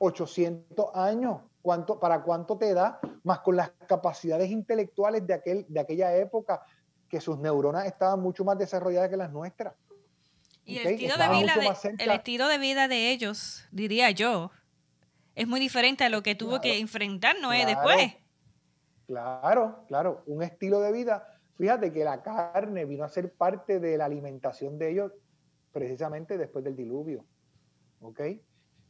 [0.00, 2.98] 800 años, ¿cuánto, ¿para cuánto te da?
[3.22, 6.60] Más con las capacidades intelectuales de, aquel, de aquella época,
[7.08, 9.74] que sus neuronas estaban mucho más desarrolladas que las nuestras.
[10.64, 14.50] Y el, estilo de vida de, el estilo de vida de ellos, diría yo,
[15.36, 18.16] es muy diferente a lo que tuvo que enfrentar Noé después.
[19.06, 21.28] Claro, claro, un estilo de vida.
[21.54, 25.12] Fíjate que la carne vino a ser parte de la alimentación de ellos
[25.70, 27.24] precisamente después del diluvio.
[28.00, 28.20] ¿Ok?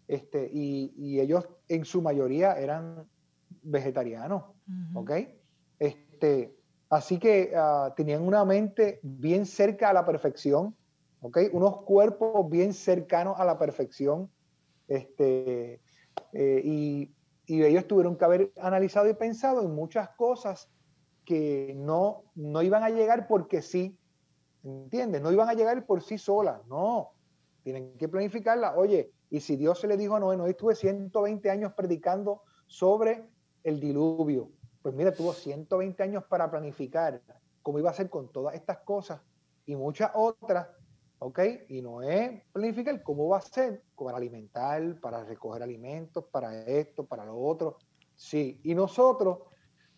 [0.09, 3.09] Este, y, ellos en su mayoría eran
[3.63, 4.45] vegetarianos.
[4.95, 5.13] ¿Ok?
[5.79, 6.57] Este,
[6.91, 10.75] así que ah, tenían una mente bien cerca a la perfección.
[11.21, 11.39] ¿Ok?
[11.53, 14.31] Unos cuerpos bien cercanos a la perfección.
[14.89, 15.81] Este,
[16.33, 17.11] eh, y
[17.47, 20.69] y ellos tuvieron que haber analizado y pensado en muchas cosas
[21.25, 23.97] que no, no iban a llegar porque sí,
[24.65, 25.23] ¿entiendes?
[25.23, 27.13] No iban a llegar por sí solas, no,
[27.67, 28.77] tienen que planificarla.
[28.77, 33.29] Oye, y si Dios se le dijo a Noé, Noé estuve 120 años predicando sobre
[33.65, 34.53] el diluvio,
[34.83, 37.21] pues mira, tuvo 120 años para planificar
[37.63, 39.21] cómo iba a ser con todas estas cosas
[39.67, 40.69] y muchas otras
[41.19, 41.41] ¿ok?
[41.69, 47.05] Y no es planificar cómo va a ser para alimentar, para recoger alimentos, para esto,
[47.05, 47.79] para lo otro.
[48.15, 49.39] Sí, y nosotros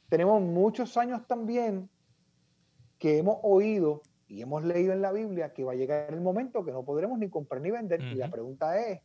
[0.08, 1.90] tenemos muchos años también
[2.98, 6.64] que hemos oído y hemos leído en la Biblia que va a llegar el momento
[6.64, 8.02] que no podremos ni comprar ni vender.
[8.02, 9.00] Y la pregunta es,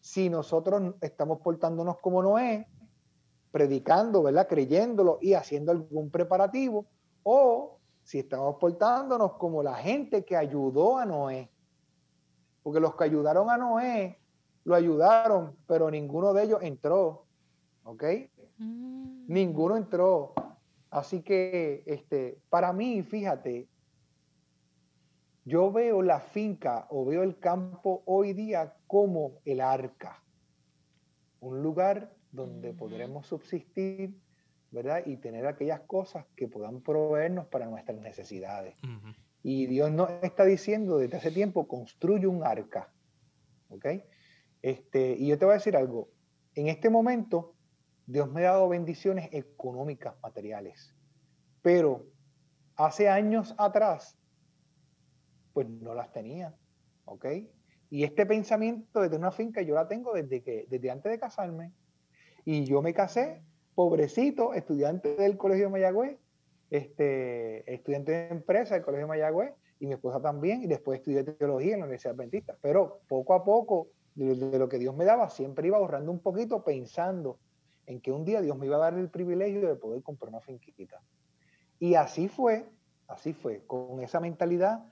[0.00, 2.68] si nosotros estamos portándonos como Noé,
[3.50, 4.46] predicando, ¿verdad?
[4.46, 6.86] Creyéndolo y haciendo algún preparativo,
[7.24, 11.50] o si estamos portándonos como la gente que ayudó a Noé,
[12.62, 14.20] porque los que ayudaron a Noé
[14.64, 17.24] lo ayudaron, pero ninguno de ellos entró.
[17.82, 18.04] ¿Ok?
[18.58, 19.24] Mm.
[19.26, 20.34] Ninguno entró.
[20.90, 23.66] Así que, este, para mí, fíjate,
[25.48, 30.22] yo veo la finca o veo el campo hoy día como el arca,
[31.40, 34.20] un lugar donde podremos subsistir,
[34.70, 35.02] ¿verdad?
[35.06, 38.76] Y tener aquellas cosas que puedan proveernos para nuestras necesidades.
[39.42, 42.92] Y Dios nos está diciendo desde hace tiempo, construye un arca.
[43.70, 43.86] ¿Ok?
[44.60, 46.10] Este, y yo te voy a decir algo.
[46.56, 47.54] En este momento,
[48.04, 50.94] Dios me ha dado bendiciones económicas, materiales.
[51.62, 52.04] Pero
[52.76, 54.18] hace años atrás,
[55.52, 56.54] pues no las tenía.
[57.04, 57.26] ¿Ok?
[57.90, 61.72] Y este pensamiento desde una finca yo la tengo desde, que, desde antes de casarme.
[62.44, 63.42] Y yo me casé,
[63.74, 66.18] pobrecito, estudiante del Colegio de Mayagüez,
[66.70, 71.24] este, estudiante de empresa del Colegio de Mayagüez y mi esposa también, y después estudié
[71.24, 72.56] teología en la Universidad Adventista.
[72.60, 76.64] Pero poco a poco, de, lo que Dios me daba, siempre iba ahorrando un poquito
[76.64, 77.38] pensando
[77.86, 80.40] en que un día Dios me iba a dar el privilegio de poder comprar una
[80.40, 81.00] finquita.
[81.78, 82.68] Y así fue,
[83.06, 84.84] así fue, con esa mentalidad,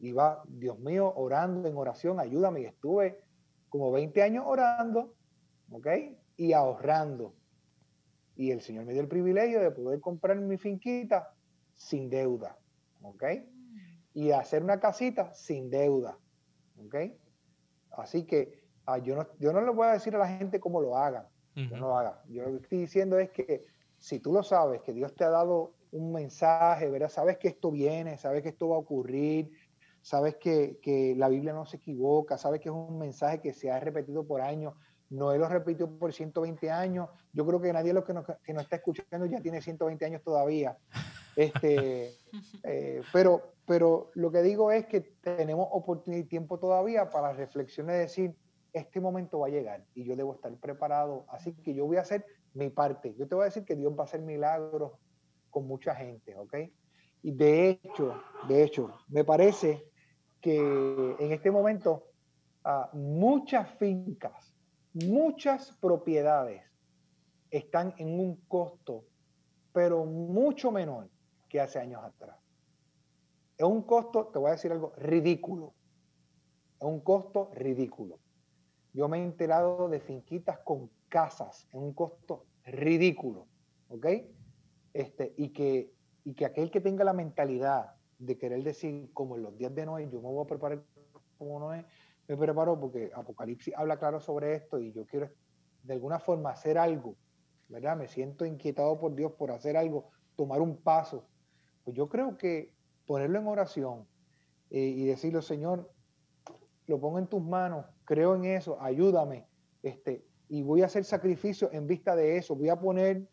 [0.00, 3.20] iba, Dios mío, orando en oración, ayúdame, y estuve
[3.68, 5.14] como 20 años orando,
[5.70, 5.88] ¿ok?
[6.36, 7.34] Y ahorrando
[8.36, 11.32] y el Señor me dio el privilegio de poder comprar mi finquita
[11.74, 12.58] sin deuda,
[13.02, 13.22] ¿ok?
[13.22, 13.78] Mm.
[14.14, 16.18] Y hacer una casita sin deuda,
[16.84, 16.96] ¿ok?
[17.92, 20.80] Así que ah, yo, no, yo no le voy a decir a la gente cómo
[20.80, 22.20] lo hagan, yo no lo haga.
[22.28, 23.64] Yo lo que estoy diciendo es que
[23.98, 27.08] si tú lo sabes, que Dios te ha dado un mensaje, ¿verdad?
[27.08, 29.52] Sabes que esto viene, sabes que esto va a ocurrir,
[30.04, 33.70] sabes que, que la Biblia no se equivoca, sabes que es un mensaje que se
[33.70, 34.74] ha repetido por años,
[35.08, 37.08] Noé lo repitió por 120 años.
[37.32, 40.04] Yo creo que nadie de los que nos, que nos está escuchando ya tiene 120
[40.04, 40.76] años todavía.
[41.36, 42.12] Este,
[42.64, 47.96] eh, pero, pero lo que digo es que tenemos oportunidad y tiempo todavía para reflexionar
[47.96, 48.36] y decir,
[48.72, 51.24] este momento va a llegar y yo debo estar preparado.
[51.28, 53.14] Así que yo voy a hacer mi parte.
[53.16, 54.92] Yo te voy a decir que Dios va a hacer milagros
[55.50, 56.54] con mucha gente, ¿ok?
[57.22, 59.84] Y de hecho, de hecho, me parece
[60.44, 62.04] que en este momento
[62.64, 64.54] ah, muchas fincas
[64.94, 66.62] muchas propiedades
[67.50, 69.04] están en un costo,
[69.72, 71.10] pero mucho menor
[71.48, 72.36] que hace años atrás.
[73.56, 75.74] Es un costo, te voy a decir algo, ridículo.
[76.80, 78.18] Es un costo ridículo.
[78.92, 83.46] Yo me he enterado de finquitas con casas en un costo ridículo,
[83.88, 84.06] ¿ok?
[84.92, 85.92] Este, y, que,
[86.24, 89.86] y que aquel que tenga la mentalidad de querer decir, como en los días de
[89.86, 90.84] Noé, yo me voy a preparar
[91.38, 91.84] como Noé,
[92.26, 95.28] me preparo porque Apocalipsis habla claro sobre esto y yo quiero
[95.82, 97.16] de alguna forma hacer algo,
[97.68, 97.96] ¿verdad?
[97.96, 101.26] Me siento inquietado por Dios por hacer algo, tomar un paso.
[101.84, 102.74] Pues yo creo que
[103.06, 104.06] ponerlo en oración
[104.70, 105.92] eh, y decirle, Señor,
[106.86, 109.46] lo pongo en tus manos, creo en eso, ayúdame,
[109.82, 113.26] este, y voy a hacer sacrificio en vista de eso, voy a poner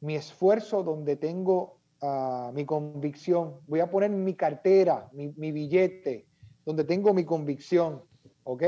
[0.00, 6.26] mi esfuerzo donde tengo ah, mi convicción, voy a poner mi cartera, mi, mi, billete,
[6.64, 8.02] donde tengo mi convicción,
[8.44, 8.62] ¿ok?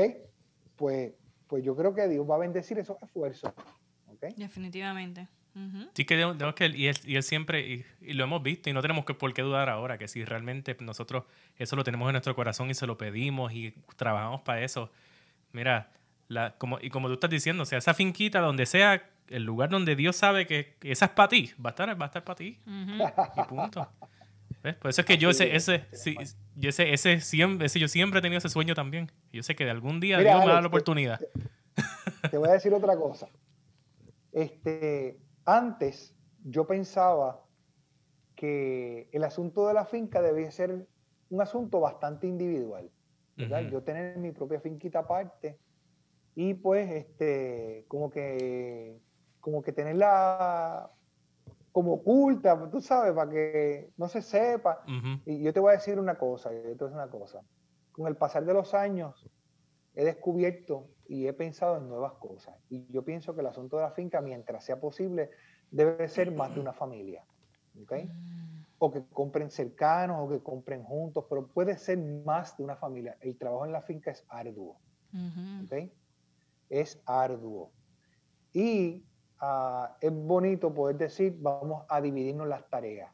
[0.75, 1.13] Pues,
[1.47, 3.53] pues yo creo que Dios va a bendecir esos esfuerzos,
[4.07, 4.35] ¿ok?
[4.35, 5.27] Definitivamente.
[5.93, 8.73] Sí, que tenemos que, y él, y él siempre, y, y, lo hemos visto, y
[8.73, 11.23] no tenemos que, por qué dudar ahora, que si realmente nosotros
[11.57, 14.91] eso lo tenemos en nuestro corazón y se lo pedimos y trabajamos para eso,
[15.53, 15.91] mira,
[16.27, 19.69] la, como, y como tú estás diciendo, o sea, esa finquita donde sea, el lugar
[19.69, 22.35] donde Dios sabe que esa es para ti, va a estar, va a estar para
[22.35, 22.59] ti.
[22.65, 23.87] Y punto.
[24.63, 24.75] ¿Ves?
[24.75, 26.15] Por eso es que yo ese, ese, sí,
[26.55, 29.11] yo ese, ese, siempre, ese, yo siempre he tenido ese sueño también.
[29.31, 31.19] Yo sé que de algún día Mira, Dios me da la oportunidad.
[32.21, 33.29] Te, te voy a decir otra cosa.
[34.31, 37.43] Este, antes yo pensaba
[38.35, 40.87] que el asunto de la finca debía ser
[41.29, 42.89] un asunto bastante individual.
[43.35, 43.61] ¿verdad?
[43.61, 43.71] Uh -huh.
[43.71, 45.59] Yo tener mi propia finquita aparte
[46.35, 48.99] y pues este como que
[49.47, 50.91] como que tenerla
[51.71, 54.83] como oculta, tú sabes, para que no se sepa.
[54.85, 55.21] Uh -huh.
[55.25, 57.41] Y yo te voy a decir una cosa, yo te voy a decir una cosa.
[57.93, 59.25] Con el pasar de los años
[59.93, 62.55] he descubierto y he pensado en nuevas cosas.
[62.67, 65.29] Y yo pienso que el asunto de la finca, mientras sea posible,
[65.71, 67.23] debe ser más de una familia.
[67.83, 68.11] ¿okay?
[68.79, 73.15] O que compren cercanos o que compren juntos, pero puede ser más de una familia.
[73.21, 74.75] El trabajo en la finca es arduo.
[75.13, 75.65] Uh -huh.
[75.65, 75.93] ¿okay?
[76.69, 77.71] Es arduo.
[78.51, 79.05] Y
[79.41, 83.11] uh, es bonito poder decir, vamos a dividirnos las tareas.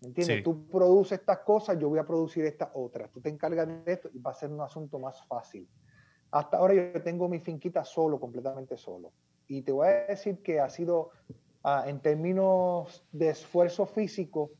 [0.00, 0.38] ¿Me entiendes?
[0.38, 0.42] Sí.
[0.42, 3.10] Tú produces estas cosas, yo voy a producir estas otras.
[3.10, 5.68] Tú te encargas de esto y va a ser un asunto más fácil.
[6.30, 9.12] Hasta ahora yo tengo mi finquita solo, completamente solo.
[9.48, 11.10] Y te voy a decir que ha sido
[11.64, 14.50] Uh, en términos de esfuerzo físico,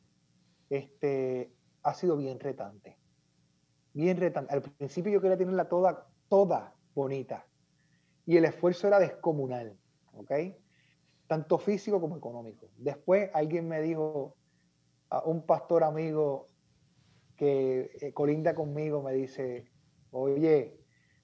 [0.70, 2.96] este, ha sido bien retante.
[3.92, 4.54] Bien retante.
[4.54, 7.44] Al principio yo quería tenerla toda, toda bonita.
[8.24, 9.76] Y el esfuerzo era descomunal,
[10.12, 10.30] ¿ok?
[11.32, 12.68] Tanto físico como económico.
[12.76, 14.36] Después alguien me dijo,
[15.10, 16.50] uh, un pastor amigo
[17.36, 19.72] que eh, colinda conmigo me dice,
[20.10, 20.78] oye,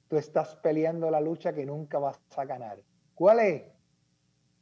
[0.09, 2.83] tú estás peleando la lucha que nunca vas a ganar.
[3.15, 3.65] ¿Cuál es?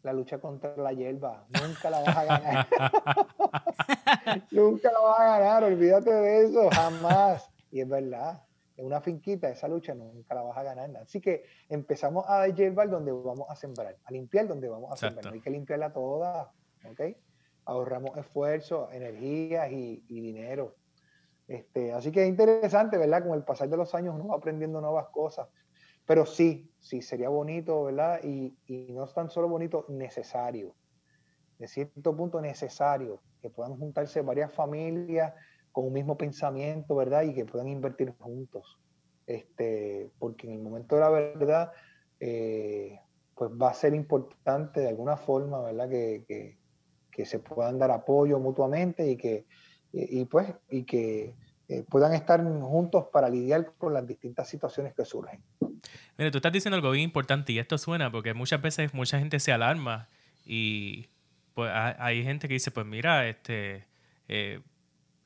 [0.02, 1.46] la lucha contra la hierba.
[1.48, 2.68] Nunca la vas a ganar.
[4.50, 7.48] Nunca la vas a ganar, olvídate de eso, jamás.
[7.70, 8.42] Y es verdad,
[8.76, 10.94] en una finquita esa lucha nunca la vas a ganar.
[10.98, 15.14] Así que empezamos a hierbar donde vamos a sembrar, a limpiar donde vamos a Exacto.
[15.14, 15.32] sembrar.
[15.32, 16.52] No hay que limpiarla toda,
[16.84, 17.00] ¿ok?
[17.64, 20.76] Ahorramos esfuerzo, energías y, y dinero.
[21.48, 23.24] Este, así que es interesante, ¿verdad?
[23.24, 25.48] Con el pasar de los años uno va aprendiendo nuevas cosas.
[26.04, 28.20] Pero sí, sí, sería bonito, ¿verdad?
[28.22, 30.74] Y, y, no es tan solo bonito, necesario.
[31.58, 35.34] De cierto punto necesario, que puedan juntarse varias familias
[35.76, 37.24] con un mismo pensamiento, ¿verdad?
[37.24, 38.78] Y que puedan invertir juntos.
[39.26, 41.70] Este, porque en el momento de la verdad,
[42.18, 42.98] eh,
[43.34, 45.90] pues va a ser importante de alguna forma, ¿verdad?
[45.90, 46.56] Que, que,
[47.10, 49.44] que se puedan dar apoyo mutuamente y que,
[49.92, 51.34] y, y pues, y que
[51.68, 55.42] eh, puedan estar juntos para lidiar con las distintas situaciones que surgen.
[56.16, 59.40] Mire, tú estás diciendo algo bien importante y esto suena porque muchas veces mucha gente
[59.40, 60.08] se alarma
[60.46, 61.10] y
[61.52, 63.84] pues hay gente que dice, pues mira, este
[64.28, 64.62] eh,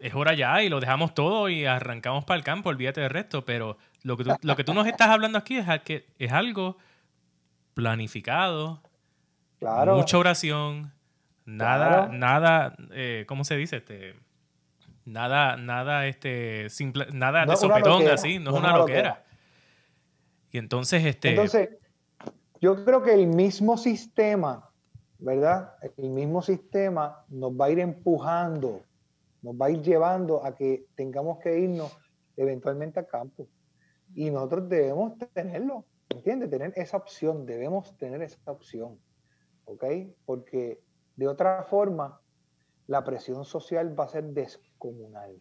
[0.01, 3.45] es hora ya y lo dejamos todo y arrancamos para el campo, olvídate del resto,
[3.45, 6.79] pero lo que tú, lo que tú nos estás hablando aquí es, que es algo
[7.75, 8.83] planificado,
[9.59, 9.97] claro.
[9.97, 10.93] mucha oración,
[11.45, 12.13] nada, claro.
[12.15, 13.77] nada, eh, ¿cómo se dice?
[13.77, 14.17] Este,
[15.05, 19.09] nada, nada, este, simple, nada no de sopetón así, no, no, es una, loquera.
[19.09, 19.25] loquera.
[20.53, 21.31] Y entonces, este.
[21.31, 21.69] Entonces,
[22.61, 24.71] yo creo que el mismo sistema,
[25.19, 25.75] ¿verdad?
[25.99, 28.83] El mismo sistema nos va a ir empujando,
[29.43, 31.97] nos va a ir llevando a que tengamos que irnos
[32.37, 33.49] eventualmente al campo.
[34.15, 36.51] Y nosotros debemos tenerlo, ¿entiendes?
[36.51, 38.99] Tener esa opción, debemos tener esa opción,
[39.65, 39.85] ¿ok?
[40.25, 40.83] Porque
[41.17, 42.21] de otra forma,
[42.87, 45.37] la presión social va a ser descomunal.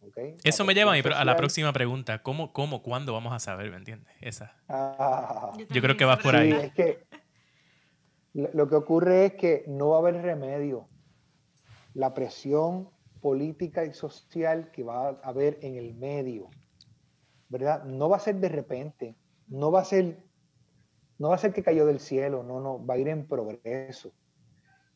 [0.00, 0.36] ¿okay?
[0.42, 1.12] Eso me lleva a, social...
[1.14, 2.22] a, la próxima pregunta.
[2.22, 4.12] ¿Cómo, cómo, cuándo vamos a saber, me entiendes?
[4.20, 4.56] Esa.
[4.68, 6.52] Ah, yo creo que vas por ahí.
[6.52, 7.06] Es que
[8.32, 10.88] lo que ocurre es que no va a haber remedio.
[11.94, 12.90] La presión
[13.20, 16.48] política y social que va a haber en el medio,
[17.48, 17.84] ¿verdad?
[17.84, 19.16] No va a ser de repente,
[19.48, 20.24] no va a ser,
[21.18, 24.12] no va a ser que cayó del cielo, no, no, va a ir en progreso.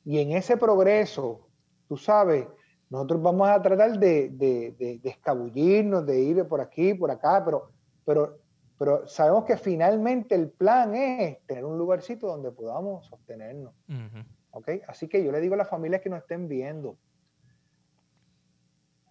[0.05, 1.49] Y en ese progreso,
[1.89, 2.47] tú sabes,
[2.91, 7.43] nosotros vamos a tratar de, de, de, de, escabullirnos, de ir por aquí, por acá,
[7.45, 7.71] pero,
[8.05, 8.39] pero,
[8.79, 13.75] pero sabemos que finalmente el plan es tener un lugarcito donde podamos sostenernos.
[13.89, 14.27] Uh -huh.
[14.53, 14.81] ¿okay?
[14.87, 16.97] Así que yo le digo a las familias que nos estén viendo,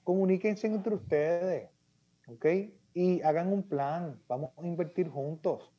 [0.03, 1.69] comuníquense entre ustedes,
[2.27, 2.45] ¿ok?
[2.93, 5.71] y hagan un plan, vamos a invertir juntos.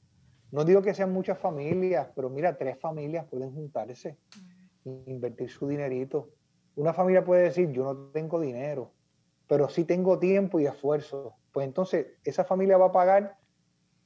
[0.51, 4.19] No digo que sean muchas familias, pero mira, tres familias pueden juntarse
[4.85, 6.31] e invertir su dinerito.
[6.77, 8.93] Una familia puede decir, yo no tengo dinero,
[9.47, 11.37] pero sí tengo tiempo y esfuerzo.
[11.53, 13.37] Pues entonces esa familia va a pagar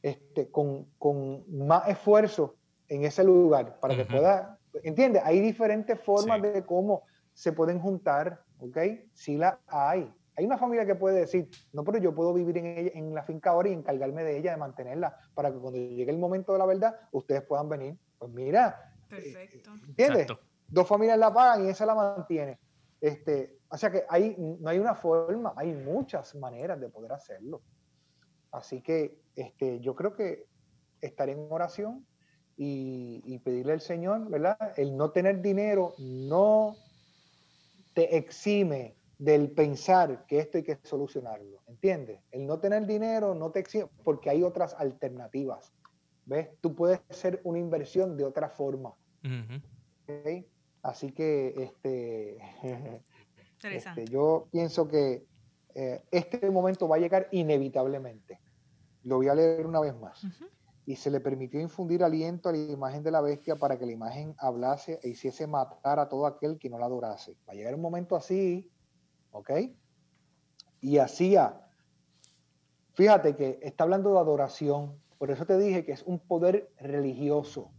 [0.02, 2.56] este, con, con más esfuerzo
[2.88, 5.22] en ese lugar para que pueda, ¿entiendes?
[5.24, 7.02] Hay diferentes formas de cómo
[7.32, 8.78] se pueden juntar, ¿ok?
[9.12, 10.12] Sí la hay.
[10.36, 13.50] Hay una familia que puede decir, no, pero yo puedo vivir en, en la finca
[13.50, 16.66] ahora y encargarme de ella, de mantenerla, para que cuando llegue el momento de la
[16.66, 17.98] verdad, ustedes puedan venir.
[18.18, 19.70] Pues mira, Perfecto.
[19.86, 20.28] ¿entiendes?
[20.68, 22.58] Dos familias la pagan y esa la mantiene.
[23.00, 27.62] Este, o sea que hay, no hay una forma, hay muchas maneras de poder hacerlo.
[28.50, 30.46] Así que este, yo creo que
[31.00, 32.06] estar en oración
[32.56, 34.72] y, pedirle al Señor, ¿verdad?
[34.76, 36.74] El no tener dinero no
[37.98, 42.20] te exime del pensar que esto hay que solucionarlo, ¿entiendes?
[42.30, 45.72] El no tener dinero no te exime porque hay otras alternativas,
[46.24, 46.48] ¿ves?
[46.60, 48.94] Tú puedes hacer una inversión de otra forma.
[50.82, 52.38] Así que este,
[53.64, 55.26] este, yo pienso que
[55.74, 58.38] eh, este momento va a llegar inevitablemente.
[59.02, 60.24] Lo voy a leer una vez más.
[60.88, 63.92] Y se le permitió infundir aliento a la imagen de la bestia para que la
[63.92, 67.36] imagen hablase e hiciese matar a todo aquel que no la adorase.
[67.46, 68.72] Va a llegar un momento así,
[69.30, 69.50] ¿ok?
[70.80, 71.60] Y hacía,
[72.94, 77.70] fíjate que está hablando de adoración, por eso te dije que es un poder religioso.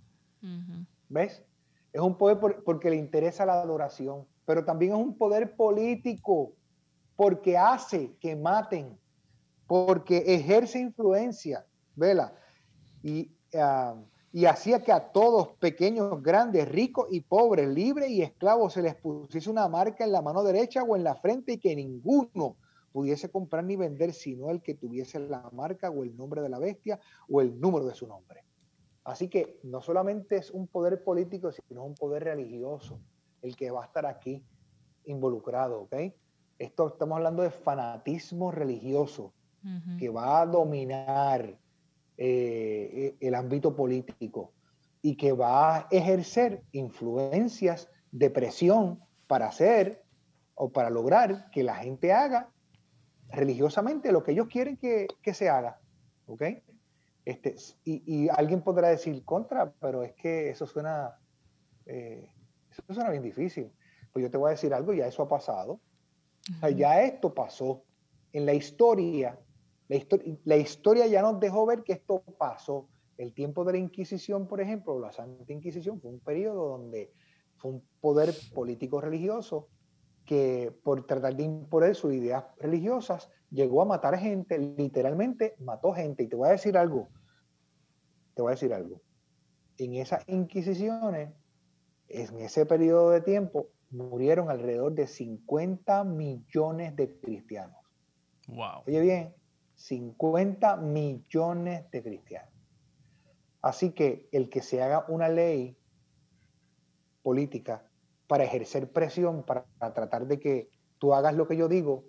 [1.10, 1.44] ¿Ves?
[1.92, 6.54] Es un poder porque le interesa la adoración, pero también es un poder político
[7.16, 9.00] porque hace que maten,
[9.66, 12.36] porque ejerce influencia, ¿vela?
[13.04, 13.96] Y, ah,
[14.32, 18.96] y hacía que a todos, pequeños, grandes, ricos y pobres, libres y esclavos, se les
[18.96, 22.56] pusiese una marca en la mano derecha o en la frente y que ninguno
[22.92, 26.60] pudiese comprar ni vender sino el que tuviese la marca o el nombre de la
[26.60, 28.44] bestia o el número de su nombre.
[29.04, 33.00] Así que no solamente es un poder político, sino un poder religioso
[33.42, 34.44] el que va a estar aquí
[35.06, 35.96] involucrado, ¿ok?
[36.60, 39.34] Esto estamos hablando de fanatismo religioso
[39.98, 41.58] que va a dominar
[42.22, 44.52] eh, el ámbito político
[45.02, 50.04] y que va a ejercer influencias de presión para hacer
[50.56, 52.50] o para lograr que la gente haga
[53.30, 55.80] religiosamente lo que ellos quieren que, que se haga,
[56.26, 56.44] ¿ok?
[57.24, 57.56] Este,
[57.86, 61.18] y, alguien podrá decir contra, pero es que eso suena,
[61.86, 62.28] eh,
[62.70, 63.72] eso suena bien difícil.
[64.12, 65.80] Pues yo te voy a decir algo, ya eso ha pasado.
[66.76, 67.86] ya esto pasó.
[68.34, 69.40] En la historia,
[69.90, 70.00] la,
[70.46, 72.88] la historia ya nos dejó ver que esto pasó.
[73.18, 77.12] El tiempo de la Inquisición, por ejemplo, la Santa Inquisición fue un periodo donde
[77.58, 79.68] fue un poder político religioso
[80.26, 86.24] que por tratar de imponer sus ideas religiosas llegó a matar gente, literalmente mató gente.
[86.24, 87.10] Y te voy a decir algo,
[88.36, 89.02] te voy a decir algo.
[89.78, 91.34] En esas inquisiciones,
[92.08, 97.78] en ese periodo de tiempo, murieron alrededor de 50 millones de cristianos.
[98.48, 98.84] Wow.
[98.86, 99.36] Oye bien,
[99.80, 102.54] 50 millones de cristianos.
[103.62, 105.78] Así que el que se haga una ley
[107.24, 107.90] política
[108.28, 112.04] para ejercer presión, para, tratar de que tú hagas lo que yo digo,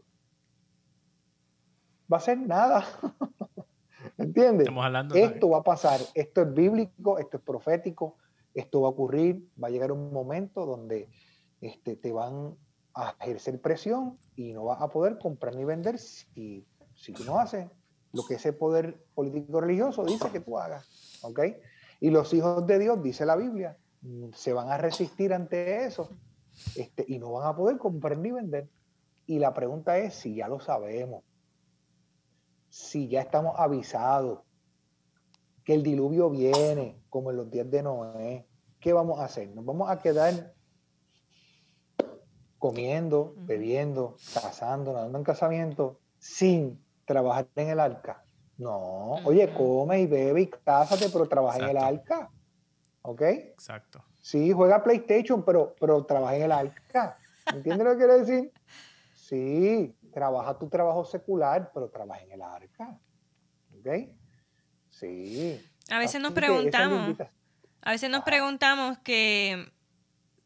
[2.13, 2.85] va a ser nada.
[4.19, 4.69] ¿Entiendes?
[5.15, 8.17] esto va a pasar, esto es bíblico, esto es profético,
[8.53, 11.09] esto va a ocurrir, va a llegar un momento donde
[11.61, 12.57] este, te van
[12.95, 16.67] a ejercer presión y no vas a poder comprar ni vender si,
[17.01, 17.67] si tú no haces
[18.13, 20.87] lo que ese poder político religioso dice que tú hagas.
[21.23, 21.41] ¿Ok?
[22.01, 23.77] Y los hijos de Dios, dice la Biblia,
[24.35, 26.11] se van a resistir ante eso
[26.77, 28.69] este, y no van a poder comprar ni vender.
[29.27, 31.23] Y la pregunta es si ya lo sabemos
[32.71, 34.41] si ya estamos avisados
[35.65, 38.47] que el diluvio viene, como en los días de Noé,
[38.79, 39.51] ¿qué vamos a hacer?
[39.51, 40.55] ¿Nos vamos a quedar
[42.59, 48.23] comiendo, bebiendo, casándonos, dando en casamiento, sin trabajar en el arca?
[48.57, 52.31] No, oye, come y bebe y cásate, pero trabaja en el arca.
[53.03, 53.23] ¿Ok?
[53.23, 54.05] Exacto.
[54.21, 57.19] Sí, juega PlayStation, pero, pero trabaja en el arca.
[57.53, 58.53] ¿Entiendes lo que quiero decir?
[59.15, 62.97] Sí, trabaja tu trabajo secular, pero trabaja en el arca.
[63.77, 63.89] ¿Ok?
[64.89, 65.61] Sí.
[65.91, 67.17] A veces nos preguntamos,
[67.83, 69.73] a veces nos preguntamos que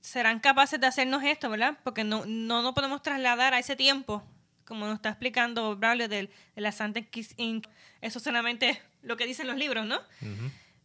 [0.00, 1.78] serán capaces de hacernos esto, ¿verdad?
[1.84, 4.22] Porque no, no nos podemos trasladar a ese tiempo,
[4.64, 7.62] como nos está explicando Braulio de, la Santa Inquisición.
[8.00, 10.00] Eso solamente lo que dicen los libros, ¿no?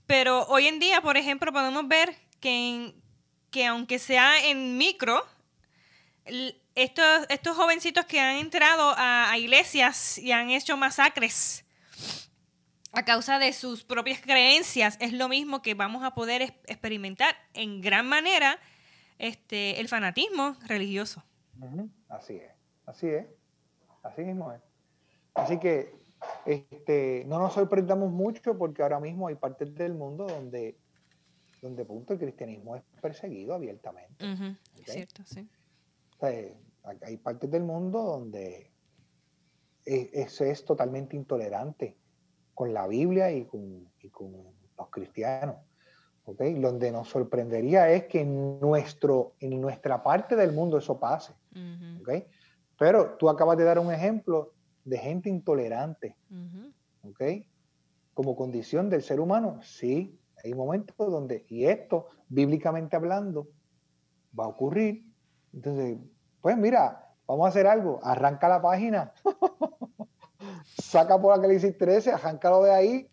[0.08, 2.94] Pero hoy en día, por ejemplo, podemos ver que,
[3.52, 5.24] que aunque sea en micro,
[6.76, 11.66] estos, estos jovencitos que han entrado a, iglesias y han hecho masacres
[12.92, 17.82] a causa de sus propias creencias, es lo mismo que vamos a poder experimentar en
[17.82, 18.60] gran manera
[19.20, 21.24] este, el fanatismo religioso.
[22.10, 22.52] Así es,
[22.86, 23.26] así es,
[24.04, 24.62] así mismo es.
[25.34, 25.94] Así que
[26.46, 30.78] este, no nos sorprendamos mucho porque ahora mismo hay partes del mundo donde,
[31.62, 34.26] donde punto el cristianismo es perseguido abiertamente.
[34.86, 35.48] Cierto, sí.
[36.20, 38.72] hay partes del mundo donde
[39.86, 41.98] eso es totalmente intolerante
[42.54, 43.90] con la Biblia y con,
[44.78, 45.56] los cristianos.
[46.26, 46.54] ¿okay?
[46.54, 51.34] Donde nos sorprendería es que en, nuestro, en nuestra parte del mundo eso pase.
[52.02, 52.26] ¿okay?
[52.80, 54.54] Pero tú acabas de dar un ejemplo
[54.86, 56.16] de gente intolerante.
[58.14, 63.50] Como condición del ser humano, sí, hay momentos donde, y esto, bíblicamente hablando,
[64.38, 65.06] va a ocurrir.
[65.54, 65.98] Entonces,
[66.42, 69.14] pues mira, vamos a hacer algo, arranca la página,
[70.64, 73.12] saca por Apocalipsis 13, arráncalo de ahí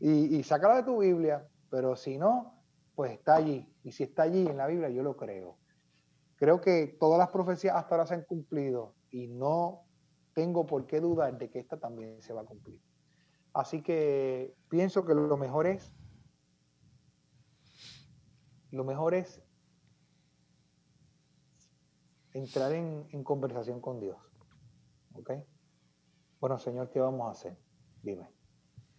[0.00, 1.46] y, y sácalo de tu Biblia.
[1.70, 2.60] Pero si no,
[2.96, 3.72] pues está allí.
[3.84, 5.56] Y si está allí en la Biblia, yo lo creo.
[6.38, 9.82] Creo que todas las profecías hasta ahora se han cumplido y no
[10.34, 12.80] tengo por qué dudar de que esta también se va a cumplir.
[13.52, 15.92] Así que pienso que lo mejor es,
[18.70, 19.42] lo mejor es
[22.34, 24.16] entrar en, en conversación con Dios.
[25.14, 25.32] ¿Ok?
[26.38, 27.58] Bueno, Señor, ¿qué vamos a hacer?
[28.00, 28.28] Dime.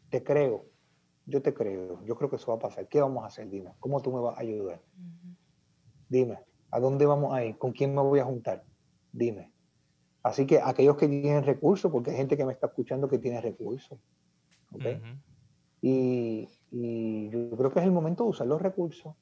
[0.09, 0.65] Te creo.
[1.25, 2.03] Yo te creo.
[2.03, 2.89] Yo creo que eso va a pasar.
[2.89, 3.49] ¿Qué vamos a hacer?
[3.49, 3.75] Dime.
[3.79, 4.81] ¿Cómo tú me vas a ayudar?
[6.09, 6.48] Dime.
[6.71, 7.57] ¿A dónde vamos a ir?
[7.57, 8.63] ¿Con quién me voy a juntar?
[9.11, 9.51] Dime.
[10.23, 13.41] Así que aquellos que tienen recursos, porque hay gente que me está escuchando que tiene
[13.41, 13.97] recursos.
[14.71, 15.01] ¿okay?
[15.81, 19.15] y, y, yo creo que es el momento de usar los recursos.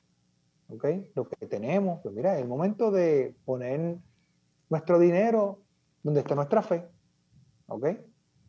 [0.70, 1.12] ¿okay?
[1.16, 2.02] Lo que tenemos.
[2.02, 3.98] Pues mira, es el momento de poner
[4.70, 5.62] nuestro dinero
[6.04, 6.88] donde está nuestra fe.
[7.68, 7.88] ¿ok?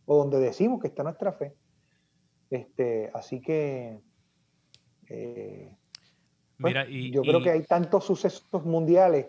[0.06, 1.54] O donde decimos que está nuestra fe.
[2.50, 4.00] Este, así que
[5.08, 5.76] eh,
[6.60, 9.26] pues, Mira, y, yo creo que hay tantos sucesos mundiales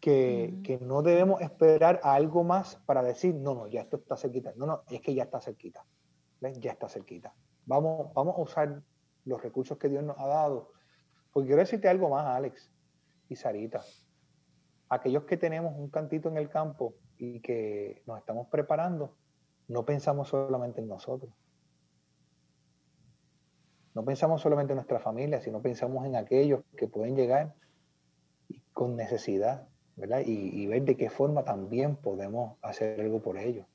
[0.00, 4.16] que, que, no debemos esperar a algo más para decir, no, no, ya esto está
[4.16, 4.52] cerquita.
[4.56, 5.84] No, no, es que ya está cerquita.
[6.40, 6.60] ¿Ven?
[6.60, 7.34] Ya está cerquita.
[7.66, 8.82] Vamos, vamos a usar
[9.24, 10.72] los recursos que Dios nos ha dado.
[11.32, 12.70] Porque quiero decirte algo más, Alex
[13.28, 13.82] y Sarita.
[14.88, 19.16] Aquellos que tenemos un cantito en el campo y que nos estamos preparando,
[19.68, 21.32] no pensamos solamente en nosotros.
[23.94, 27.54] No pensamos solamente en nuestra familia, sino pensamos en aquellos que pueden llegar
[28.72, 30.22] con necesidad, ¿verdad?
[30.24, 33.66] Y, ver de qué forma también podemos hacer algo por ellos.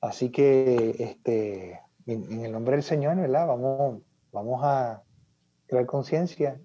[0.00, 3.46] Así que este, en, el nombre del Señor, ¿verdad?
[3.46, 5.02] Vamos, vamos a
[5.66, 6.60] crear conciencia,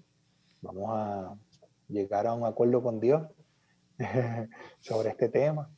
[0.60, 1.34] vamos a
[1.88, 3.26] llegar a un acuerdo con Dios
[4.80, 5.70] sobre este tema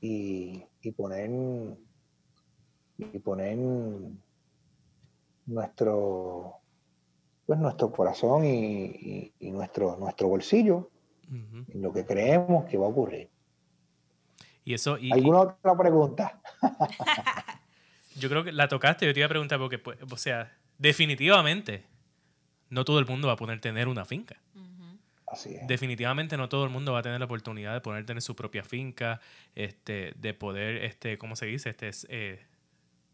[0.00, 0.64] y,
[0.96, 1.30] poner
[2.98, 3.58] y poner
[5.48, 6.54] nuestro
[7.46, 10.90] pues nuestro corazón y, nuestro nuestro bolsillo
[11.30, 13.28] en lo que creemos que va a ocurrir.
[14.64, 16.40] Y eso alguna otra pregunta
[18.16, 21.84] yo creo que la tocaste yo te iba a preguntar porque pues, o sea definitivamente
[22.68, 24.36] no todo el mundo va a poder tener una finca.
[25.66, 28.62] Definitivamente no todo el mundo va a tener la oportunidad de poder tener su propia
[28.62, 29.20] finca,
[29.54, 31.70] este, de poder, este, ¿cómo se dice?
[31.70, 32.46] Este, eh,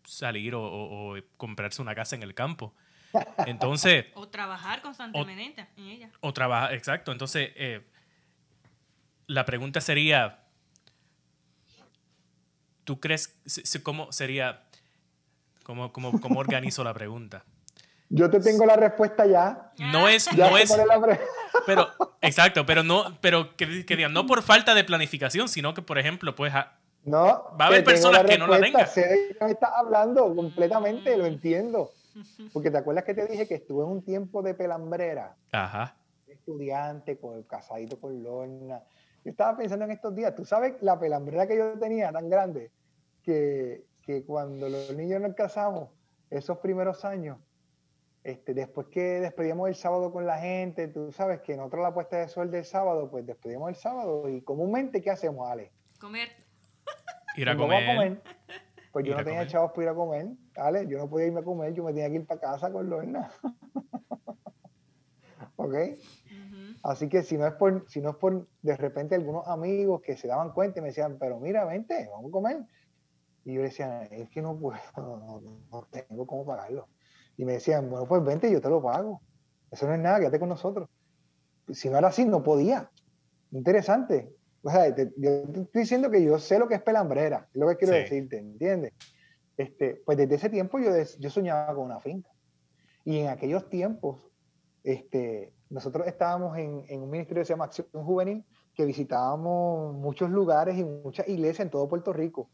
[0.05, 2.75] salir o, comprarse una casa en el campo.
[3.47, 4.07] Entonces...
[4.15, 6.11] o trabajar constantemente en ella.
[6.21, 7.13] O trabajar, exacto.
[7.13, 7.83] Entonces, eh,
[9.27, 10.45] la pregunta sería,
[12.85, 13.39] ¿tú crees,
[13.83, 14.65] cómo sería,
[15.63, 17.45] cómo, cómo, cómo organizo la pregunta?
[18.09, 19.73] Yo te tengo la respuesta ya.
[19.79, 20.73] No es, no es.
[21.67, 21.91] Pero,
[22.21, 26.35] exacto, pero no, pero que, digan, no por falta de planificación, sino que, por ejemplo,
[26.35, 26.53] pues
[27.05, 28.87] no, va a haber personas que no la tengan.
[28.87, 31.91] Sé de qué me estás hablando completamente, lo entiendo.
[32.53, 35.37] Porque te acuerdas que te dije que estuve en un tiempo de pelambrera.
[35.53, 35.97] Ajá.
[36.27, 38.83] Estudiante, con el casadito con Lorna.
[39.25, 42.71] Yo estaba pensando en estos días, tú sabes la pelambrera que yo tenía tan grande
[43.23, 45.89] que, que cuando los niños nos casamos,
[46.31, 47.39] esos primeros años,
[48.23, 52.19] este, después que despedíamos el sábado con la gente, tú sabes que nosotros la puesta
[52.19, 55.73] de sol del sábado, pues despedimos el sábado y comúnmente, ¿qué hacemos, Ale?
[55.99, 56.44] Comer.
[57.37, 58.23] Ir a comer.
[58.93, 61.43] Pues yo no tenía chavos para ir a comer, Ale, yo no podía irme a
[61.43, 63.29] comer, yo me tenía que ir para casa con Lorna.
[65.57, 65.75] ¿Ok?
[66.85, 70.17] Así que si no, es por, si no es por de repente algunos amigos que
[70.17, 72.65] se daban cuenta y me decían, pero mira, vente, vamos a comer.
[73.45, 76.89] Y yo decía, es que no puedo, no tengo cómo pagarlo.
[77.37, 79.21] Y me decían, bueno, pues vente, yo te lo pago.
[79.71, 80.89] Eso no es nada, quédate con nosotros.
[81.73, 82.91] Si no era así, no podía.
[83.51, 84.33] Interesante.
[84.65, 87.69] O sea, yo te estoy diciendo que yo sé lo que es pelambrera, es lo
[87.69, 88.93] que quiero decirte, ¿entiendes?
[89.57, 92.31] este, pues desde ese tiempo yo, yo soñaba con una finca.
[93.05, 94.21] Y en aquellos tiempos,
[94.83, 98.45] este, nosotros estábamos en, en un ministerio que se llama Acción Juvenil,
[98.75, 102.51] que visitábamos muchos lugares y muchas iglesias en todo Puerto Rico.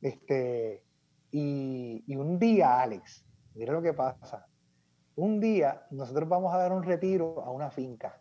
[0.00, 0.82] Este,
[1.30, 4.46] y, y un día, Alex, mira lo que pasa.
[5.16, 8.20] Un día nosotros vamos a dar un retiro a una finca.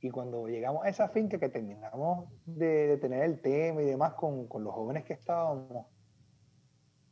[0.00, 4.46] Y cuando llegamos a esa finca que terminamos de, tener el tema y demás con,
[4.46, 5.86] con, los jóvenes que estábamos,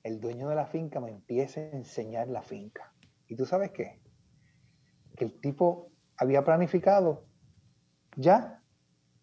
[0.03, 2.93] el dueño de la finca me empieza a enseñar la finca.
[3.26, 4.01] ¿Y tú sabes qué?
[5.16, 7.24] Que el tipo había planificado
[8.16, 8.62] ya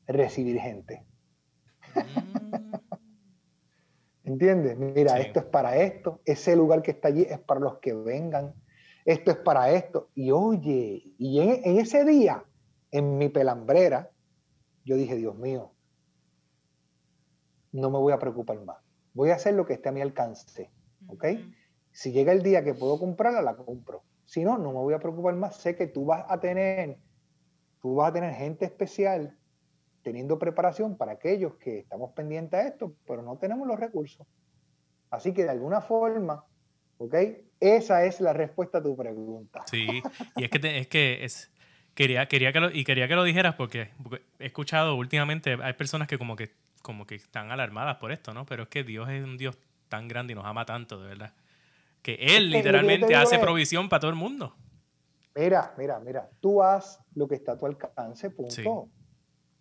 [0.07, 1.05] recibir gente.
[1.95, 2.73] Mm.
[4.23, 4.77] ¿Entiendes?
[4.77, 8.53] Mira, esto es para esto, ese lugar que está allí es para los que vengan,
[9.05, 10.09] esto es para esto.
[10.15, 12.43] Y oye, y en, ese día,
[12.93, 14.11] en mi pelambrera,
[14.85, 15.71] yo dije, Dios mío,
[17.71, 18.77] no me voy a preocupar más.
[19.13, 20.69] Voy a hacer lo que esté a mi alcance.
[21.07, 21.25] ¿Ok?
[21.91, 24.03] Si llega el día que puedo comprarla, la compro.
[24.25, 25.57] Si no, no me voy a preocupar más.
[25.57, 26.99] Sé que tú vas a tener,
[27.81, 29.37] tú vas a tener gente especial
[30.03, 34.27] teniendo preparación para aquellos que estamos pendientes a esto, pero no tenemos los recursos.
[35.09, 36.45] Así que de alguna forma,
[36.97, 37.15] ¿ok?
[37.59, 39.63] Esa es la respuesta a tu pregunta.
[39.65, 40.03] Sí,
[40.35, 41.52] y es que, es que es,
[41.95, 43.89] quería, quería que lo, y quería que lo dijeras porque,
[44.39, 46.51] he escuchado últimamente, hay personas que como que
[46.83, 48.45] como que están alarmadas por esto, ¿no?
[48.45, 51.33] Pero es que Dios es un Dios tan grande y nos ama tanto, de verdad.
[52.03, 54.53] Que Él literalmente hace provisión para todo el mundo.
[55.33, 58.89] Mira, mira, mira, tú haz lo que está a tu alcance, punto.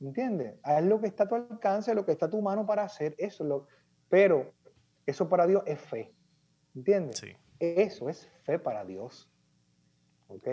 [0.00, 0.56] ¿Entiendes?
[0.64, 3.14] Haz lo que está a tu alcance, lo que está a tu mano para hacer,
[3.18, 3.44] eso.
[3.44, 3.68] Lo,
[4.08, 4.52] pero
[5.06, 6.12] eso para Dios es fe.
[6.74, 7.18] ¿Entiendes?
[7.18, 7.36] Sí.
[7.60, 9.30] Eso es fe para Dios.
[10.26, 10.48] ¿Ok?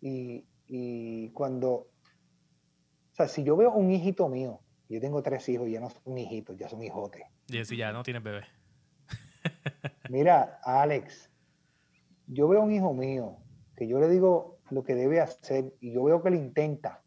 [0.00, 0.46] Y,
[1.32, 1.88] cuando, o
[3.12, 6.56] sea, si yo veo un hijito mío, yo tengo tres hijos, ya no son hijitos,
[6.56, 7.22] ya son hijotes.
[7.48, 8.42] Y si ya no tienes bebé.
[10.10, 11.30] Mira, Alex,
[12.26, 13.38] yo veo un hijo mío
[13.76, 17.02] que yo le digo lo que debe hacer y yo veo que le intenta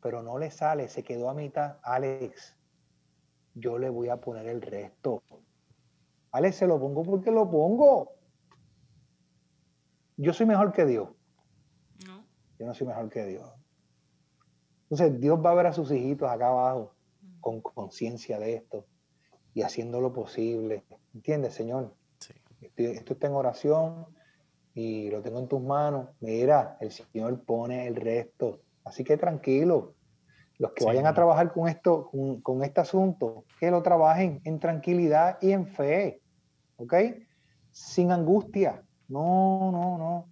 [0.00, 2.56] pero no le sale, se quedó a mitad, Alex,
[3.54, 5.22] yo le voy a poner el resto.
[6.32, 8.12] Alex, se lo pongo porque lo pongo.
[10.22, 11.08] Yo soy mejor que Dios.
[12.06, 12.26] No.
[12.58, 13.50] Yo no soy mejor que Dios.
[14.82, 16.94] Entonces Dios va a ver a sus hijitos acá abajo
[17.40, 18.84] con conciencia de esto
[19.54, 20.84] y haciendo lo posible.
[21.14, 21.94] ¿Entiendes, Señor?
[22.18, 22.34] Sí.
[22.76, 24.06] esto está en oración
[24.74, 26.10] y lo tengo en tus manos.
[26.20, 28.60] Mira, el Señor pone el resto.
[28.84, 29.94] Así que tranquilo.
[30.58, 32.10] Los que vayan a trabajar con esto,
[32.42, 36.20] con, este asunto, que lo trabajen en tranquilidad y en fe.
[36.76, 36.94] ¿Ok?
[37.70, 38.84] Sin angustia.
[39.10, 40.28] No, no, no.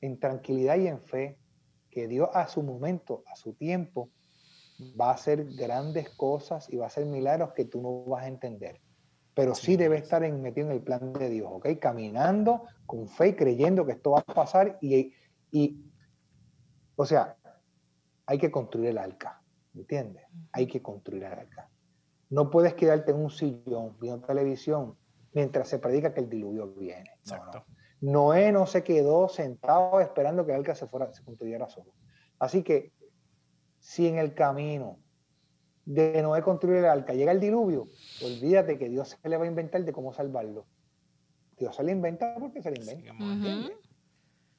[0.00, 1.38] En tranquilidad y en fe.
[1.90, 4.10] Que Dios a su momento, a su tiempo,
[5.00, 8.28] va a hacer grandes cosas y va a hacer milagros que tú no vas a
[8.28, 8.80] entender.
[9.34, 11.68] Pero sí, debe estar en, metido en el plan de Dios, ¿ok?
[11.80, 15.14] Caminando con fe y creyendo que esto va a pasar y,
[15.50, 15.84] y
[16.96, 17.36] o sea,
[18.26, 19.40] hay que construir el arca,
[19.74, 20.24] ¿entiendes?
[20.52, 21.70] Hay que construir el arca.
[22.30, 24.96] No puedes quedarte en un sillón viendo televisión
[25.32, 27.10] mientras se predica que el diluvio viene.
[27.20, 27.64] Exacto.
[28.00, 31.92] Noé no se quedó sentado esperando que el arca se, fuera, se construyera solo.
[32.38, 32.92] Así que
[33.80, 34.98] si en el camino
[35.84, 37.86] de Noé construir el arca llega el diluvio,
[38.22, 40.66] olvídate que Dios se le va a inventar de cómo salvarlo.
[41.56, 43.14] Dios se le inventa porque se le inventa.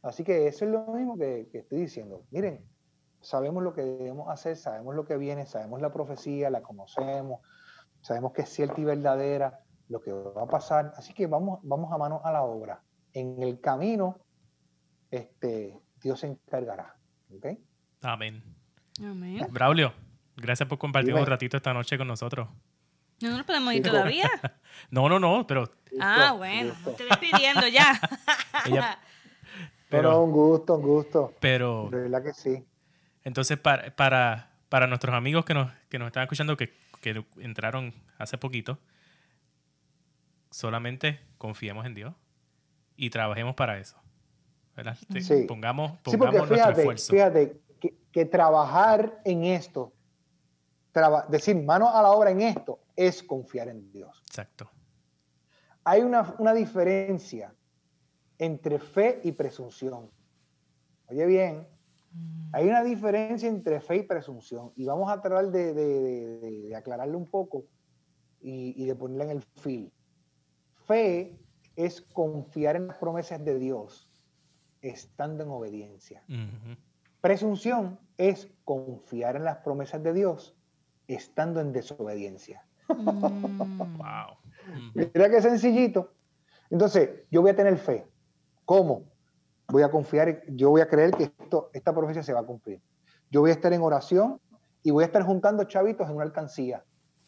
[0.01, 2.23] Así que eso es lo mismo que, que estoy diciendo.
[2.31, 2.65] Miren,
[3.21, 7.41] sabemos lo que debemos hacer, sabemos lo que viene, sabemos la profecía, la conocemos,
[8.01, 10.93] sabemos que es cierta y verdadera lo que va a pasar.
[10.95, 12.81] Así que vamos, vamos a mano a la obra.
[13.19, 14.17] En el camino,
[15.11, 16.95] este, Dios se encargará.
[18.01, 18.41] Amén.
[19.03, 19.45] Amén.
[19.51, 19.93] Braulio,
[20.37, 22.47] gracias por compartir un ratito esta noche con nosotros.
[23.21, 24.29] No, nos podemos ir todavía.
[24.89, 25.69] no, no, no, pero.
[25.99, 27.99] Ah, bueno, estoy despidiendo ya.
[29.89, 31.33] pero, un gusto, un gusto.
[31.41, 31.89] Pero.
[31.91, 32.65] De verdad que sí.
[33.25, 37.93] Entonces, para, para, para nuestros amigos que nos, que nos están escuchando, que, que entraron
[38.17, 38.79] hace poquito,
[40.51, 42.13] solamente confiemos en Dios
[42.99, 43.97] y trabajemos para eso.
[44.75, 44.97] ¿verdad?
[45.19, 45.45] Sí.
[45.47, 47.11] Pongamos, pongamos nuestro esfuerzo.
[47.11, 49.93] Fíjate que, que, trabajar en esto,
[51.27, 54.23] decir mano a la obra en esto, es confiar en Dios.
[54.27, 54.69] Exacto.
[55.83, 57.53] Hay una, una diferencia
[58.37, 60.09] entre fe y presunción.
[61.07, 61.67] Oye bien,
[62.11, 62.49] Mm.
[62.53, 67.27] Hay una diferencia entre fe y presunción y vamos a tratar de, de, aclararle un
[67.27, 67.65] poco
[68.41, 69.91] y, de ponerla en el fil.
[70.87, 71.38] Fe
[71.79, 74.11] es confiar en las promesas de Dios
[74.81, 76.21] estando en obediencia.
[77.21, 80.57] Presunción es confiar en las promesas de Dios
[81.07, 82.65] estando en desobediencia.
[82.89, 84.35] wow.
[84.93, 86.11] Mira qué sencillito.
[86.69, 88.05] Entonces, yo voy a tener fe.
[88.65, 89.05] ¿Cómo?
[89.69, 92.81] Voy a confiar, yo voy a creer que esto, esta profecía se va a cumplir.
[93.31, 94.41] Yo voy a estar en oración
[94.83, 96.83] y voy a estar juntando chavitos en una alcancía,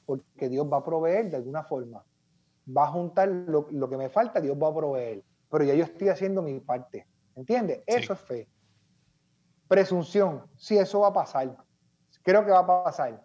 [0.06, 2.04] porque Dios va a proveer de alguna forma.
[2.66, 5.24] Va a juntar lo, que me falta, Dios va a proveer.
[5.50, 7.08] Pero ya yo estoy haciendo mi parte.
[7.36, 7.82] ¿Entiendes?
[7.86, 8.50] Eso es fe.
[9.68, 10.46] Presunción.
[10.58, 11.58] Sí, eso va a pasar.
[12.24, 13.24] Creo que va a pasar.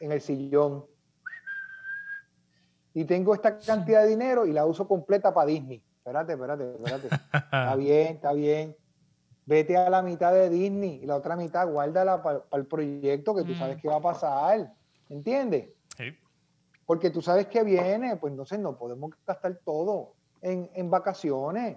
[0.00, 0.86] En el sillón.
[2.94, 5.82] Y tengo esta cantidad de dinero y la uso completa para Disney.
[5.98, 7.08] Espérate, espérate, espérate.
[7.08, 8.76] está bien, está bien
[9.48, 13.44] vete a la mitad de Disney y la otra mitad guárdala para el proyecto que
[13.44, 13.80] tú sabes mm.
[13.80, 14.74] que va a pasar.
[15.08, 15.70] ¿Entiendes?
[15.96, 16.14] Sí.
[16.88, 21.76] Porque tú sabes que viene, pues entonces no podemos gastar todo en, vacaciones.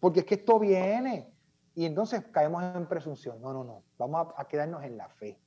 [0.00, 1.32] Porque es que esto viene.
[1.76, 3.40] Y entonces caemos en presunción.
[3.40, 3.84] No, no, no.
[3.96, 5.38] Vamos a, quedarnos en la fe.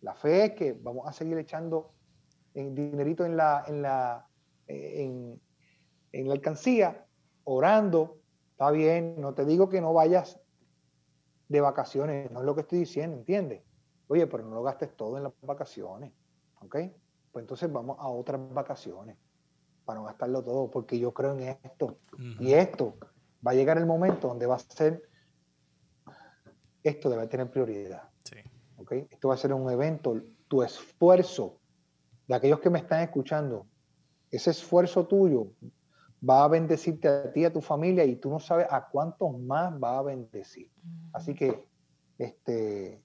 [0.00, 1.92] La fe es que vamos a seguir echando
[2.54, 4.26] en dinerito en la, en la,
[4.68, 5.38] eh, en,
[6.12, 7.04] en la alcancía,
[7.44, 8.22] orando.
[8.52, 10.40] Está bien, no te digo que no vayas
[11.48, 13.62] de vacaciones, no es lo que estoy diciendo, ¿entiendes?
[14.06, 16.10] Oye, pero no lo gastes todo en las vacaciones,
[16.62, 16.76] ¿ok?
[17.32, 19.16] Pues entonces vamos a otras vacaciones
[19.84, 21.98] para no gastarlo todo, porque yo creo en esto.
[22.40, 22.96] Y esto
[23.46, 25.02] va a llegar el momento donde va a ser,
[26.82, 28.08] esto debe tener prioridad.
[28.24, 28.36] Sí.
[28.76, 28.92] ¿ok?
[29.10, 31.60] Esto va a ser un evento, tu esfuerzo
[32.26, 33.66] de aquellos que me están escuchando,
[34.30, 35.52] ese esfuerzo tuyo
[36.28, 39.72] va a bendecirte a ti, a tu familia, y tú no sabes a cuántos más
[39.82, 40.70] va a bendecir.
[41.12, 41.64] Así que,
[42.18, 43.02] este,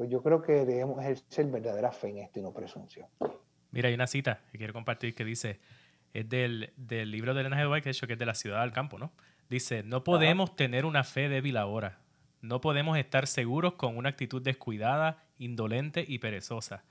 [0.00, 3.06] pues yo creo que debemos ejercer verdadera fe en esto y no presunción.
[3.70, 5.60] Mira, hay una cita que quiero compartir que dice,
[6.14, 7.70] es del, libro de Elena G.
[7.70, 9.12] White, que es de la ciudad del campo, ¿no?
[9.50, 11.98] Dice, no podemos tener una fe débil ahora.
[12.40, 16.82] No podemos estar seguros con una actitud descuidada, indolente y perezosa.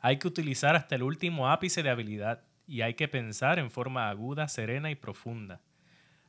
[0.00, 4.08] Hay que utilizar hasta el último ápice de habilidad y hay que pensar en forma
[4.08, 5.60] aguda, serena y profunda.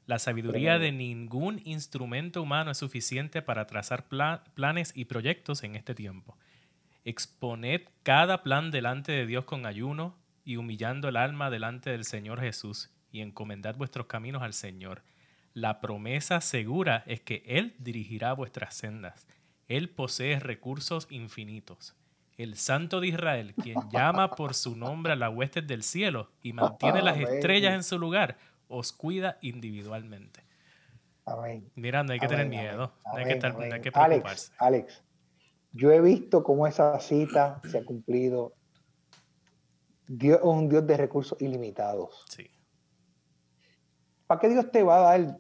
[0.06, 4.06] La sabiduría de ningún instrumento humano es suficiente para trazar
[4.54, 6.38] planes y proyectos en este tiempo.
[7.06, 12.40] Exponed cada plan delante de Dios con ayuno y humillando el alma delante del Señor
[12.40, 15.02] Jesús y encomendad vuestros caminos al Señor.
[15.54, 19.26] La promesa segura es que Él dirigirá vuestras sendas.
[19.68, 21.96] Él posee recursos infinitos
[22.38, 26.54] el Santo de Israel, quien llama por su nombre a las huestes del cielo y
[26.54, 28.38] mantiene las estrellas en su lugar,
[28.68, 30.44] os cuida individualmente.
[31.26, 31.72] Amén.
[31.76, 33.94] Mira, no hay que tener miedo, no hay que, estar, preocuparse.
[33.94, 35.04] Alex, Alex,
[35.72, 38.54] yo he visto cómo esa cita se ha cumplido.
[40.08, 42.24] Dios es un Dios de recursos ilimitados.
[42.30, 42.50] Sí.
[44.28, 45.40] ¿Para qué Dios te va a dar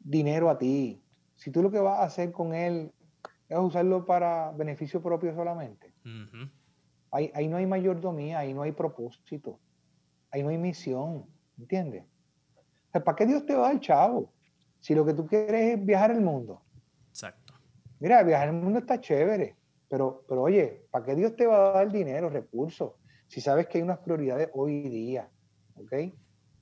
[0.00, 1.02] dinero a ti?
[1.36, 2.92] Si tú lo que vas a hacer con él
[3.48, 5.92] es usarlo para beneficio propio solamente.
[7.10, 9.60] ahí, no hay mayordomía, ahí no hay propósito,
[10.30, 11.26] ahí no hay misión,
[11.58, 12.04] ¿entiendes?
[13.02, 14.32] ¿Para qué Dios te va a dar chavo?
[14.80, 16.62] Si lo que tú quieres es viajar el mundo.
[17.10, 17.54] Exacto.
[18.00, 19.56] Mira, viajar el mundo está chévere,
[19.88, 22.92] pero, pero oye, ¿para qué Dios te va a dar dinero, recursos?
[23.28, 25.28] Si sabes que hay unas prioridades hoy día,
[25.76, 25.92] ¿ok?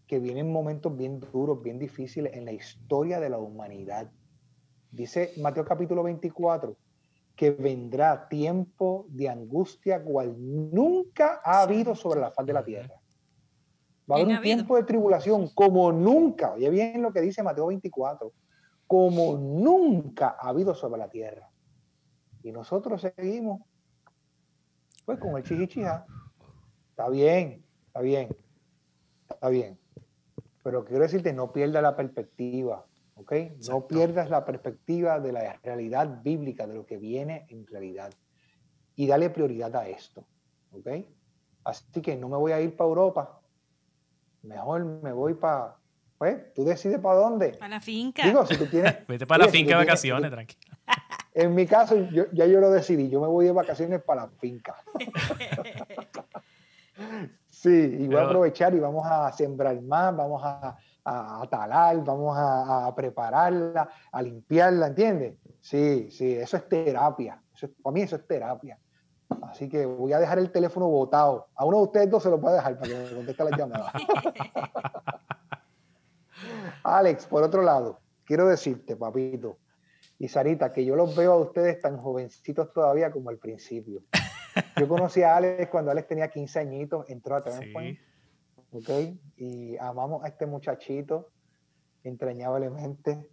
[0.06, 4.10] Que vienen momentos bien duros, bien difíciles en la historia de la humanidad
[4.92, 6.76] Dice Mateo capítulo 24
[7.34, 12.94] que vendrá tiempo de angustia cual nunca ha habido sobre la faz de la tierra.
[14.10, 17.66] Va a haber un tiempo de tribulación como nunca, oye bien lo que dice Mateo
[17.66, 18.32] 24,
[18.86, 21.48] como nunca ha habido sobre la tierra.
[22.42, 23.62] Y nosotros seguimos,
[25.04, 26.04] pues con el chichichija.
[26.90, 28.36] Está bien, está bien,
[29.30, 29.78] está bien.
[30.62, 32.84] Pero quiero decirte, no pierda la perspectiva.
[33.68, 38.12] No pierdas la perspectiva de la realidad bíblica, de lo que viene en realidad.
[38.96, 40.24] Y dale prioridad a esto,
[40.72, 40.88] ¿ok?
[41.64, 43.41] Así que no me voy a ir para Europa.
[44.42, 45.76] Mejor me voy para...
[46.18, 47.54] Pues, tú decides para dónde.
[47.54, 48.24] Para la finca.
[48.24, 48.94] Digo, si tú tienes...
[49.08, 50.76] Vete para la finca de vacaciones, tranquilo.
[51.34, 53.08] En mi caso, yo, ya yo lo decidí.
[53.08, 54.76] Yo me voy de vacaciones para la finca.
[57.48, 62.36] sí, y voy a aprovechar y vamos a sembrar más, vamos a a, talar, vamos
[62.38, 65.34] a, prepararla, a limpiarla, ¿entiendes?
[65.60, 67.40] Sí, sí, eso es terapia.
[67.82, 68.78] para mí eso es terapia.
[69.42, 71.48] Así que voy a dejar el teléfono botado.
[71.54, 73.56] A uno de ustedes dos se lo voy a dejar para que me conteste la
[73.56, 73.92] llamada.
[76.84, 79.58] Alex, por otro lado, quiero decirte, papito
[80.18, 84.02] y Sarita, que yo los veo a ustedes tan jovencitos todavía como al principio.
[84.76, 87.98] Yo conocí a Alex cuando Alex tenía 15 añitos, entró a Turning
[88.72, 88.88] ¿ok?
[89.36, 91.30] Y amamos a este muchachito
[92.04, 93.28] entrañablemente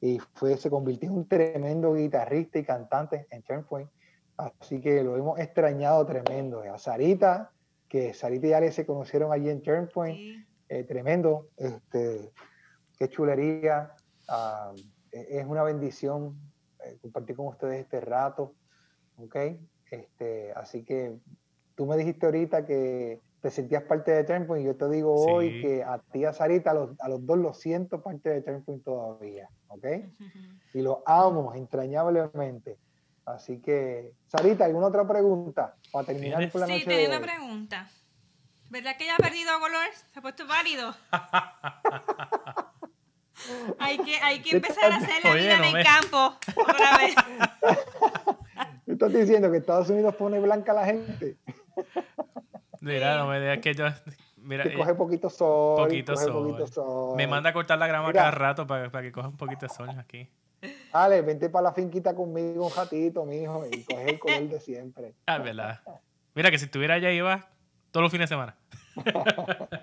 [0.00, 3.90] y fue, se convirtió en un tremendo guitarrista y cantante en Turnpoint.
[4.36, 6.62] Así que lo hemos extrañado tremendo.
[6.62, 7.52] A Sarita,
[7.88, 11.48] que Sarita y Ale se conocieron allí en Turnpoint, eh, tremendo.
[11.56, 12.32] Este,
[12.98, 13.92] qué chulería.
[14.28, 14.72] Ah,
[15.10, 16.38] e, es una bendición
[16.84, 18.54] eh, compartir con ustedes este rato.
[19.16, 19.36] ¿Ok?
[19.90, 21.18] Este, así que
[21.74, 25.60] tú me dijiste ahorita que te sentías parte de Turnpoint y yo te digo hoy
[25.60, 28.42] que a ti y a Sarita, a los, a los dos los siento parte de
[28.42, 29.48] Turnpoint todavía.
[29.68, 29.86] ¿Ok?
[30.74, 32.78] Y los amo entrañablemente.
[33.24, 36.80] Así que, Sarita, ¿alguna otra pregunta para terminar por la noche?
[36.80, 37.88] Sí, tenía una pregunta.
[38.70, 39.86] ¿Verdad que ya ha perdido color?
[40.12, 40.92] ¿Se ha puesto válido?
[43.78, 47.14] hay, que, hay que empezar a hacer la vida en el campo otra vez.
[48.86, 51.36] ¿Me estás diciendo que Estados Unidos pone blanca a la gente?
[52.80, 53.84] Mira, no me digas que yo...
[54.38, 55.84] Mira, que coge poquito sol.
[55.84, 56.32] Poquito, sol.
[56.32, 57.16] poquito sol.
[57.16, 59.72] Me manda a cortar la grama cada rato para, para que coja un poquito de
[59.72, 60.28] sol aquí.
[60.92, 65.14] Ale, vente para la finquita conmigo un ratito, mijo, y coge el color de siempre.
[65.26, 65.80] Ah, verdad.
[66.34, 67.48] Mira que si estuviera allá iba
[67.90, 68.56] todos los fines de semana.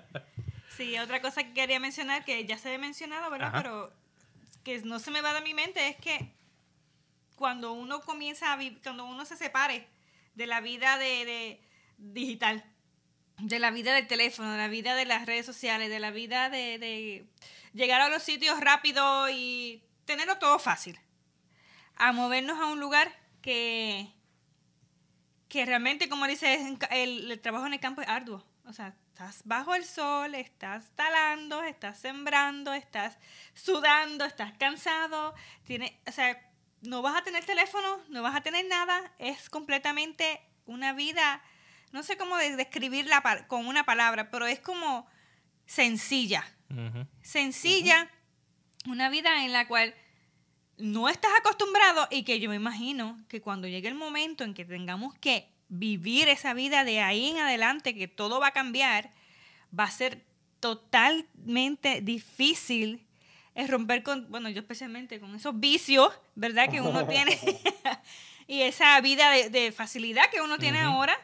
[0.76, 3.52] sí, otra cosa que quería mencionar, que ya se ha mencionado, ¿verdad?
[3.54, 3.92] Pero
[4.62, 6.32] que no se me va de mi mente es que
[7.34, 9.88] cuando uno comienza a vivir, cuando uno se separe
[10.34, 11.60] de la vida de,
[11.96, 12.64] digital,
[13.38, 16.50] de la vida del teléfono, de la vida de las redes sociales, de la vida
[16.50, 17.24] de, de
[17.72, 20.98] llegar a los sitios rápido y tenerlo todo fácil,
[21.94, 24.12] a movernos a un lugar que,
[25.48, 28.44] que realmente, como dice, el, trabajo en el campo es arduo.
[28.64, 33.18] O sea, estás bajo el sol, estás talando, estás sembrando, estás
[33.54, 35.32] sudando, estás cansado.
[35.62, 36.40] Tiene, o sea,
[36.80, 39.12] no vas a tener teléfono, no vas a tener nada.
[39.20, 41.40] Es completamente una vida,
[41.92, 45.06] no sé cómo describirla con una palabra, pero es como
[45.66, 46.44] sencilla.
[47.22, 48.10] Sencilla
[48.86, 49.94] una vida en la cual
[50.80, 54.64] no estás acostumbrado y que yo me imagino que cuando llegue el momento en que
[54.64, 59.10] tengamos que vivir esa vida de ahí en adelante, que todo va a cambiar,
[59.78, 60.24] va a ser
[60.60, 63.06] totalmente difícil
[63.54, 66.70] es romper con, bueno, yo especialmente con esos vicios, ¿verdad?
[66.70, 67.38] Que uno tiene
[68.46, 71.16] y esa vida de, facilidad que uno tiene ahora,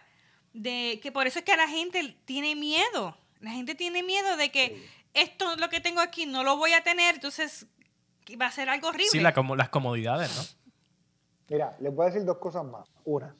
[0.53, 3.17] de que por eso es que la gente tiene miedo.
[3.41, 6.83] La gente tiene miedo de que esto lo que tengo aquí no lo voy a
[6.83, 7.67] tener, entonces
[8.35, 9.11] va a ser algo horrible.
[9.11, 10.73] Sí, las comodidades, ¿no?
[11.49, 12.91] Mira, les voy a decir dos cosas más.
[13.05, 13.37] Una,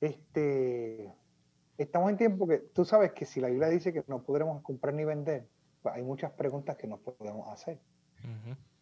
[0.00, 1.14] este,
[1.78, 4.94] estamos en tiempo que tú sabes que si la Biblia dice que no podremos comprar
[4.94, 5.46] ni vender,
[5.80, 7.78] pues hay muchas preguntas que no podemos hacer.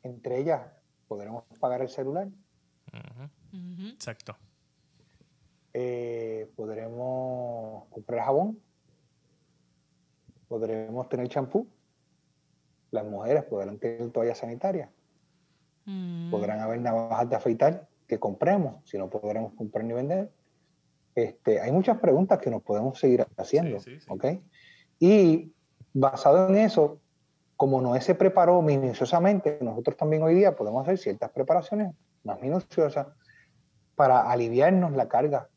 [0.02, 0.62] Entre ellas,
[1.08, 2.28] ¿podremos pagar el celular?
[3.92, 4.36] Exacto.
[5.74, 8.58] Eh, ¿Podremos comprar jabón?
[10.52, 11.66] podremos tener champú,
[12.92, 14.90] las mujeres podrán tener toallas sanitarias,
[15.86, 16.30] mm.
[16.30, 20.30] podrán haber navajas de afeitar que compremos, si no podremos comprar ni vender.
[21.14, 23.78] Este, hay muchas preguntas que nos podemos seguir haciendo,
[24.98, 25.52] Y
[25.92, 27.00] basado en eso,
[27.56, 33.08] como Noé se preparó minuciosamente, nosotros también hoy día podemos hacer ciertas preparaciones más minuciosas
[33.94, 35.48] para aliviarnos la carga,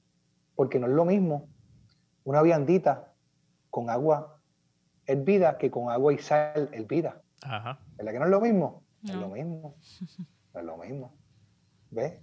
[0.56, 1.48] porque no es lo mismo
[2.24, 3.14] una viandita
[3.70, 4.40] con agua
[5.14, 7.22] vida que con agua y sal vida.
[7.44, 7.80] Ajá.
[7.98, 8.84] ¿Verdad que no es lo mismo?
[9.02, 9.14] No.
[9.14, 9.76] Es lo mismo.
[10.54, 11.14] No es lo mismo.
[11.92, 12.22] ¿Ves?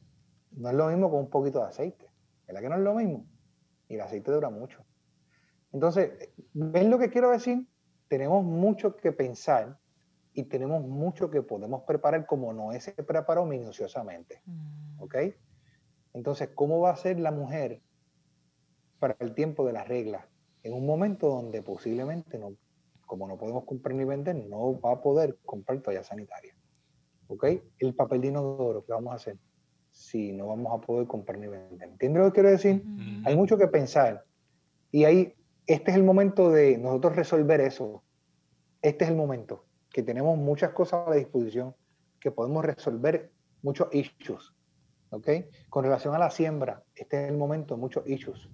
[0.52, 2.10] No es lo mismo con un poquito de aceite.
[2.46, 3.26] ¿Verdad que no es lo mismo?
[3.88, 4.84] Y el aceite dura mucho.
[5.72, 7.66] Entonces, ¿ven lo que quiero decir?
[8.08, 9.78] Tenemos mucho que pensar
[10.34, 14.42] y tenemos mucho que podemos preparar como no se preparó minuciosamente.
[14.44, 15.00] Mm.
[15.02, 15.16] ¿Ok?
[16.14, 17.82] Entonces, ¿cómo va a ser la mujer
[18.98, 20.26] para el tiempo de las reglas?
[20.62, 22.54] En un momento donde posiblemente no
[23.12, 26.56] como no podemos comprar ni vender, no va a poder comprar toalla sanitaria.
[27.26, 27.44] ¿Ok?
[27.78, 29.36] El papel de inodoro, ¿qué vamos a hacer?
[29.90, 31.90] Si no vamos a poder comprar ni vender.
[31.90, 32.82] ¿Entiendes lo que quiero decir?
[33.26, 34.24] Hay mucho que pensar.
[34.90, 35.34] Y ahí,
[35.66, 38.02] este es el momento de nosotros resolver eso.
[38.80, 41.76] Este es el momento que tenemos muchas cosas a la disposición,
[42.18, 44.54] que podemos resolver muchos issues.
[45.10, 45.28] ¿Ok?
[45.68, 48.48] Con relación a la siembra, este es el momento de muchos issues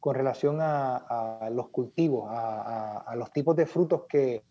[0.00, 4.44] con relación a, los cultivos, a, los tipos de frutos que,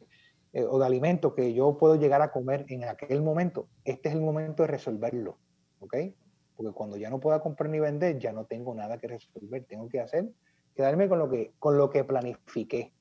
[0.53, 4.15] eh, o de alimentos que yo puedo llegar a comer en aquel momento, este es
[4.15, 5.37] el momento de resolverlo,
[5.79, 5.95] ¿ok?
[6.55, 9.87] Porque cuando ya no pueda comprar ni vender, ya no tengo nada que resolver, tengo
[9.87, 10.29] que hacer,
[10.75, 12.93] quedarme con lo que, con lo que planifiqué.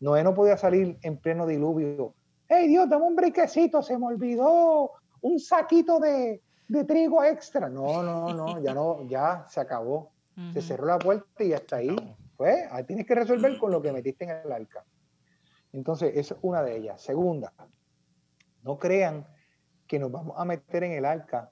[0.00, 2.14] Noé no podía salir en pleno diluvio.
[2.48, 3.82] ¡Hey Dios, dame un briquecito!
[3.82, 7.68] Se me olvidó un saquito de, de trigo extra.
[7.68, 10.15] No, no, no, ya no, ya se acabó
[10.52, 11.96] se cerró la puerta y hasta ahí.
[12.36, 14.84] Pues ahí tienes que resolver con lo que metiste en el arca.
[15.72, 17.00] Entonces, esa es una de ellas.
[17.00, 17.52] Segunda,
[18.62, 19.26] no crean
[19.86, 21.50] que nos vamos a meter en el arca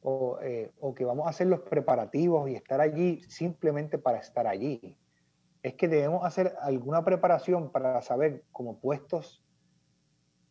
[0.00, 4.46] o, eh, o que vamos a hacer los preparativos y estar allí simplemente para estar
[4.46, 4.98] allí.
[5.62, 9.42] Es que debemos hacer alguna preparación para saber como puestos,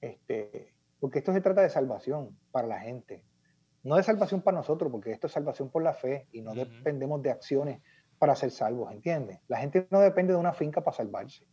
[0.01, 3.23] este, porque esto se trata de salvación para la gente.
[3.83, 7.21] No de salvación para nosotros, porque esto es salvación por la fe y no dependemos
[7.21, 7.81] de acciones
[8.17, 9.39] para ser salvos, ¿entiendes?
[9.47, 11.49] La gente no depende de una finca para salvarse,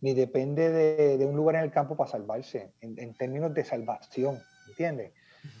[0.00, 3.64] ni depende de, de un lugar en el campo para salvarse, en, en términos de
[3.64, 5.14] salvación, ¿entiendes?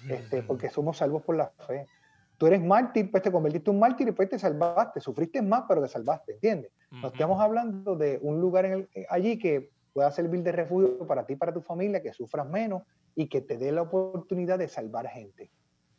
[0.06, 1.90] Este, porque somos salvos por la fe.
[2.38, 5.00] Tú eres mártir, pues te convertiste en un mártir y pues te salvaste.
[5.00, 6.72] Sufriste más, pero te salvaste, ¿entiendes?
[7.02, 7.10] No Ujú.
[7.10, 11.24] estamos hablando de un lugar en el- eh, allí que pueda servir de refugio para
[11.26, 12.82] ti para tu familia, que sufras menos
[13.14, 15.52] y que te dé la oportunidad de salvar gente,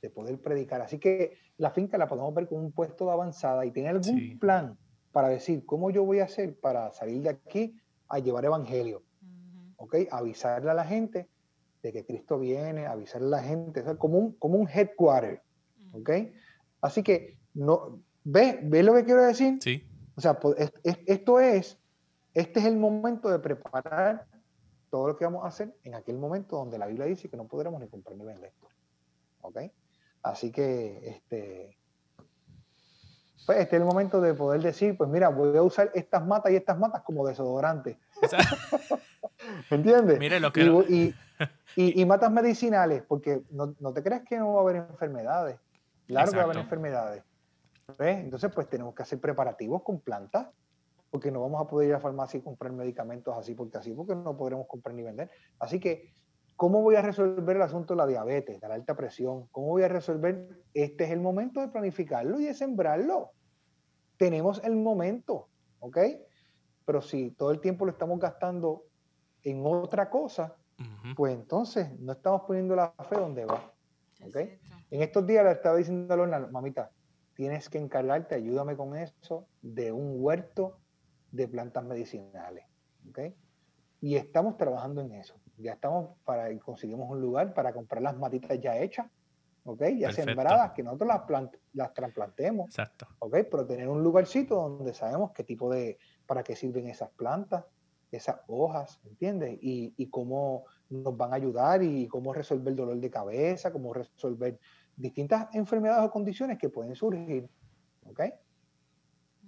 [0.08, 0.82] de poder predicar.
[0.82, 4.04] Así que la finca la podemos ver como un puesto de avanzada y tener algún
[4.18, 4.36] Sí.
[4.36, 4.78] plan
[5.12, 7.76] para decir cómo yo voy a hacer para salir de aquí
[8.08, 9.04] a llevar evangelio.
[9.22, 9.74] Ujú.
[9.86, 9.96] ¿ok?
[10.12, 11.28] Avisarle a la gente
[11.84, 15.42] de que Cristo viene, avisarle a la gente, o sea, como un, como un headquarter,
[15.94, 16.10] ¿ok?
[16.82, 19.58] Así que, no, ¿ves, ¿ves lo que quiero decir?
[19.62, 19.84] Sí.
[20.16, 21.78] O sea, po- es- es- esto es,
[22.34, 24.26] este es el momento de preparar
[24.90, 27.46] todo lo que vamos a hacer en aquel momento donde la Biblia dice que no
[27.46, 28.54] podremos ni comprar ni vender.
[29.42, 29.60] ¿Ok?
[30.30, 31.78] Así que, este,
[33.46, 36.52] pues este es el momento de poder decir, pues mira, voy a usar estas matas
[36.52, 38.00] y estas matas como desodorante.
[38.28, 38.40] Sea,
[39.70, 40.20] ¿Entiendes?
[40.20, 41.16] Mire, lo que y, y-
[41.76, 45.60] y- y matas medicinales, porque no, no te creas que no va a haber enfermedades.
[46.08, 47.24] Claro que va a haber enfermedades.
[47.98, 48.18] ¿Ves?
[48.20, 50.50] Entonces, pues tenemos que hacer preparativos con plantas,
[51.10, 53.94] porque no vamos a poder ir a la farmacia y comprar medicamentos así porque así,
[53.94, 55.30] porque no podremos comprar ni vender.
[55.60, 56.14] Así que,
[56.58, 59.48] ¿cómo voy a resolver el asunto de la diabetes, de la alta presión?
[59.52, 60.64] ¿Cómo voy a resolver?
[60.74, 63.32] Este es el momento de planificarlo y de sembrarlo.
[64.18, 65.48] Tenemos el momento,
[65.80, 65.98] ¿ok?
[66.84, 68.86] Pero si todo el tiempo lo estamos gastando
[69.44, 70.58] en otra cosa,
[71.16, 73.72] pues entonces no estamos poniendo la fe donde va.
[74.20, 74.32] Es ¿ok?
[74.32, 74.66] cierto.
[74.90, 76.92] En estos días le estaba diciendo a Lorna, mamita,
[77.36, 80.80] tienes que encargarte, ayúdame con eso, de un huerto
[81.32, 82.66] de plantas medicinales.
[83.10, 83.20] ¿ok?
[84.02, 85.36] Y estamos trabajando en eso.
[85.58, 89.08] Ya estamos para, y conseguimos un lugar para comprar las matitas ya hechas,
[89.64, 89.82] ¿ok?
[89.98, 90.14] Ya Perfecto.
[90.24, 92.68] sembradas, que nosotros las, plant- las trasplantemos.
[92.68, 93.08] Exacto.
[93.20, 93.36] ¿ok?
[93.50, 97.66] Pero tener un lugarcito donde sabemos qué tipo de, para qué sirven esas plantas,
[98.12, 99.58] esas hojas, ¿entiendes?
[99.62, 103.94] Y, y cómo nos van a ayudar y cómo resolver el dolor de cabeza, cómo
[103.94, 104.60] resolver
[104.96, 107.50] distintas enfermedades o condiciones que pueden surgir,
[108.06, 108.22] ¿ok?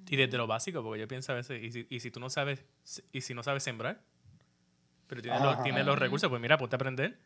[0.10, 2.30] Y desde lo básico, porque yo pienso a veces, y si, y si tú no
[2.30, 2.66] sabes,
[3.12, 4.09] y si no sabes sembrar,
[5.10, 5.64] pero tienes, los, Ajá.
[5.64, 7.18] tienes los recursos, pues mira, ponte a aprender.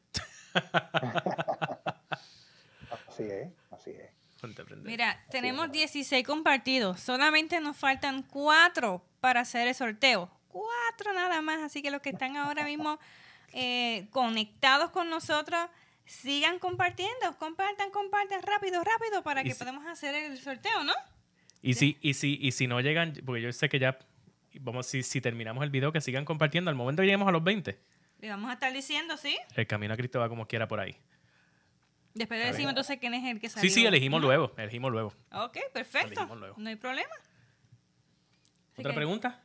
[3.08, 4.10] Así es, así es.
[4.42, 4.88] Ponte a aprender.
[4.88, 7.00] Mira, tenemos 16 compartidos.
[7.00, 10.32] Solamente nos faltan 4 para hacer el sorteo.
[10.48, 11.62] 4 nada más.
[11.62, 13.00] Así que los que están ahora mismo
[13.54, 15.68] eh, conectados con nosotros,
[16.06, 17.38] sigan compartiendo.
[17.38, 20.94] Compartan, compartan rápido, rápido para que si- podamos hacer el sorteo, ¿no?
[21.62, 23.98] Y si, y si, y si no llegan, porque yo sé que ya,
[24.60, 26.70] vamos, si, si terminamos el video, que sigan compartiendo.
[26.70, 27.80] Al momento lleguemos a los 20,
[28.20, 29.38] Le vamos a estar diciendo, ¿sí?
[29.56, 30.98] el camino a Cristo va como quiera por ahí.
[32.14, 33.68] Después Está decimos entonces quién es el que salió.
[33.70, 34.28] Sí, sí, elegimos Ujú.
[34.28, 35.14] luego, elegimos luego.
[35.32, 36.26] Ok, perfecto.
[36.36, 36.56] Luego.
[36.60, 37.14] No hay problema.
[38.74, 39.42] Así ¿Otra que pregunta?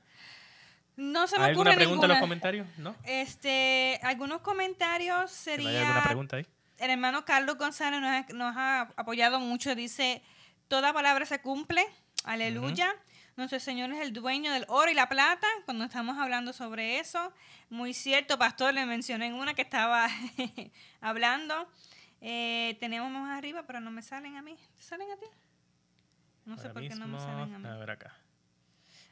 [0.96, 2.20] No se me ¿Hay alguna pregunta en los ninguna.
[2.20, 2.66] comentarios?
[2.78, 2.94] ¿No?
[3.04, 6.46] Este, algunos comentarios ¿Que no hay sería alguna pregunta ahí?
[6.78, 9.74] el hermano Carlos González nos ha, nos ha apoyado mucho.
[9.74, 10.22] Dice,
[10.68, 11.86] toda palabra se cumple.
[12.24, 12.94] Aleluya.
[13.38, 15.46] Nuestro Señor es el dueño del oro y la plata.
[15.64, 17.32] Cuando estamos hablando sobre eso.
[17.70, 20.08] Muy cierto, pastor, le mencioné en una que estaba
[21.00, 21.54] hablando.
[22.20, 24.56] Eh, tenemos más arriba, pero no me salen a mí.
[24.76, 25.26] ¿Te salen a ti?
[26.46, 27.68] No sé por qué no me salen a mí.
[27.68, 28.12] A ver acá.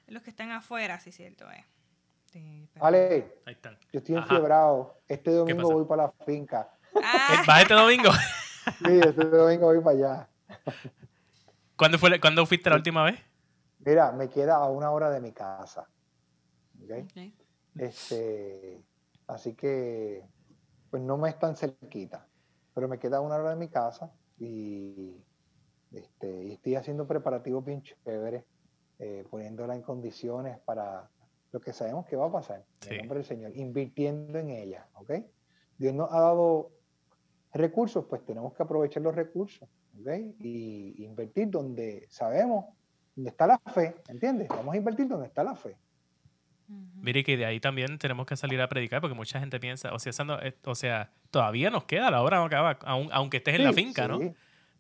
[0.08, 1.64] Los que están afuera, sí, cierto es.
[2.32, 3.78] Sí, pero- Ale, Ahí están.
[3.92, 5.00] yo estoy enfiebrado.
[5.06, 6.68] Este domingo voy para la finca.
[7.00, 8.10] Ah, ¿Vas este domingo?
[8.12, 10.28] Sí, este domingo voy para allá.
[11.76, 13.20] ¿Cuándo, fue, ¿Cuándo fuiste la última vez?
[13.86, 15.88] Mira, me queda a una hora de mi casa.
[16.82, 16.90] ¿ok?
[17.04, 17.32] ok.
[17.76, 18.84] Este,
[19.28, 20.28] así que,
[20.90, 22.26] pues no me es tan cerquita,
[22.74, 25.24] pero me queda una hora de mi casa y,
[25.92, 28.44] este, y estoy haciendo preparativos bien chéveres,
[28.98, 31.08] eh, poniéndola en condiciones para
[31.52, 34.88] lo que sabemos que va a pasar, en el nombre del Señor, invirtiendo en ella,
[34.94, 35.12] ¿ok?
[35.78, 36.72] Dios nos ha dado
[37.52, 39.68] recursos, pues tenemos que aprovechar los recursos,
[40.00, 40.08] ¿ok?
[40.40, 42.75] Y invertir donde sabemos,
[43.16, 44.46] donde está la fe, ¿entiendes?
[44.48, 45.74] Vamos a invertir donde está la fe.
[46.68, 49.98] Mire que de ahí también tenemos que salir a predicar porque mucha gente piensa, o
[49.98, 53.54] sea, no- eh, o sea todavía nos queda, la hora no acaba, aun- aunque estés
[53.56, 54.18] en la Sí, finca, ¿no?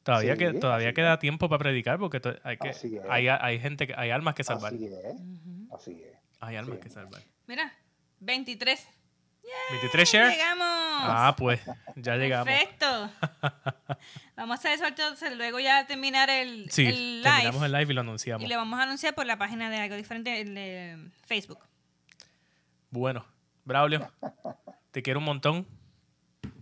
[0.02, 2.72] Todavía, Sí, que, todavía queda tiempo para predicar porque to- hay, que,
[3.08, 4.72] hay, hay gente, que- hay almas que salvar.
[4.74, 4.94] Así es,
[5.72, 6.16] así es.
[6.40, 6.82] Hay almas Sí.
[6.82, 7.22] que salvar.
[7.46, 7.72] Mira,
[8.20, 8.86] 23.
[9.70, 10.30] 23 share.
[10.30, 10.66] Llegamos.
[10.68, 11.60] Ah, pues
[11.96, 12.46] ya llegamos.
[12.46, 12.86] Perfecto.
[14.36, 17.66] vamos a hacer sorteo entonces, luego ya terminar el, Sí, el terminamos live.
[17.66, 18.44] el live y lo anunciamos.
[18.44, 21.58] Y le vamos a anunciar por la página de algo diferente el de Facebook.
[22.90, 23.24] Bueno,
[23.64, 24.10] Braulio,
[24.90, 25.66] te quiero un montón.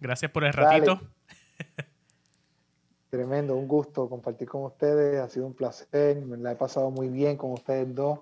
[0.00, 0.66] Gracias por el Dale.
[0.66, 1.00] ratito.
[3.10, 7.08] Tremendo, un gusto compartir con ustedes, ha sido un placer, me la he pasado muy
[7.08, 8.18] bien con ustedes dos,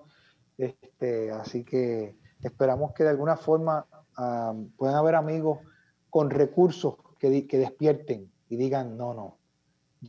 [0.59, 3.87] este, así que esperamos que de alguna forma
[4.77, 5.59] puedan haber amigos
[6.11, 9.37] con recursos que, que despierten y digan, no, no,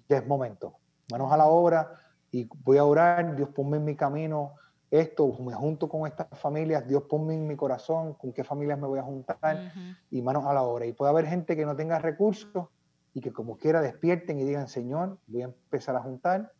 [0.10, 0.76] ya es momento,
[1.12, 1.92] manos a la obra
[2.32, 4.54] y voy a orar, Dios ponme en mi camino
[4.92, 8.88] esto, me junto con estas familias, Dios ponme en mi corazón, con qué familias me
[8.88, 9.72] voy a juntar
[10.12, 10.86] y manos a la obra.
[10.86, 12.68] Y puede haber gente que no tenga recursos
[13.14, 16.52] y que como quiera despierten y digan, Señor, voy a empezar a juntar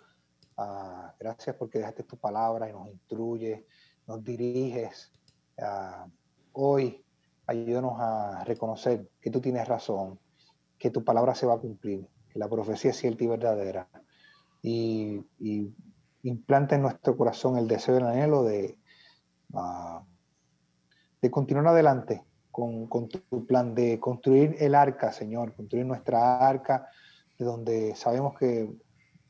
[0.57, 3.63] Ah, gracias porque dejaste tu palabra y nos instruyes,
[4.07, 5.13] nos diriges.
[5.61, 6.07] Ah,
[6.55, 7.05] hoy
[7.47, 10.19] ayúdanos a reconocer que tú tienes razón,
[10.79, 13.87] que tu palabra se va a cumplir, que la profecía es cierta y verdadera.
[14.63, 15.75] Y, y
[16.23, 18.79] implanta en nuestro corazón el deseo y el anhelo de,
[19.53, 20.03] ah,
[21.21, 22.25] de continuar adelante
[22.89, 26.89] con, tu plan, de construir el arca, Señor, construir nuestra arca,
[27.39, 28.69] de donde sabemos que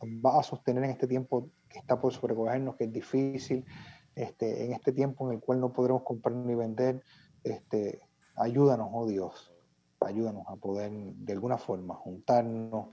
[0.03, 3.67] va a sostener en este tiempo que está por sobrecogernos, que es difícil,
[4.15, 7.03] este, en este tiempo en el cual no podremos comprar ni vender,
[7.45, 8.01] este,
[8.37, 9.53] ayúdanos, oh Dios,
[10.01, 12.89] ayúdanos a poder de alguna forma juntarnos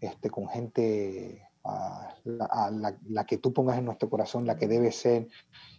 [0.00, 2.70] este, con gente a
[3.08, 5.28] la que tú pongas en nuestro corazón, la que debe ser,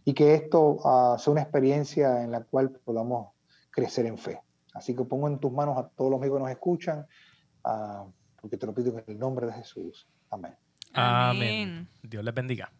[0.05, 3.36] y que esto ah, sea una experiencia en la cual podamos
[3.77, 4.41] crecer en fe.
[4.73, 7.05] Así que pongo en tus manos a todos los amigos que nos escuchan,
[8.41, 10.07] porque te lo pido en el nombre de Jesús.
[10.31, 10.55] Amén.
[10.93, 11.61] Amén.
[11.61, 11.89] Amén.
[12.01, 12.71] Dios les bendiga.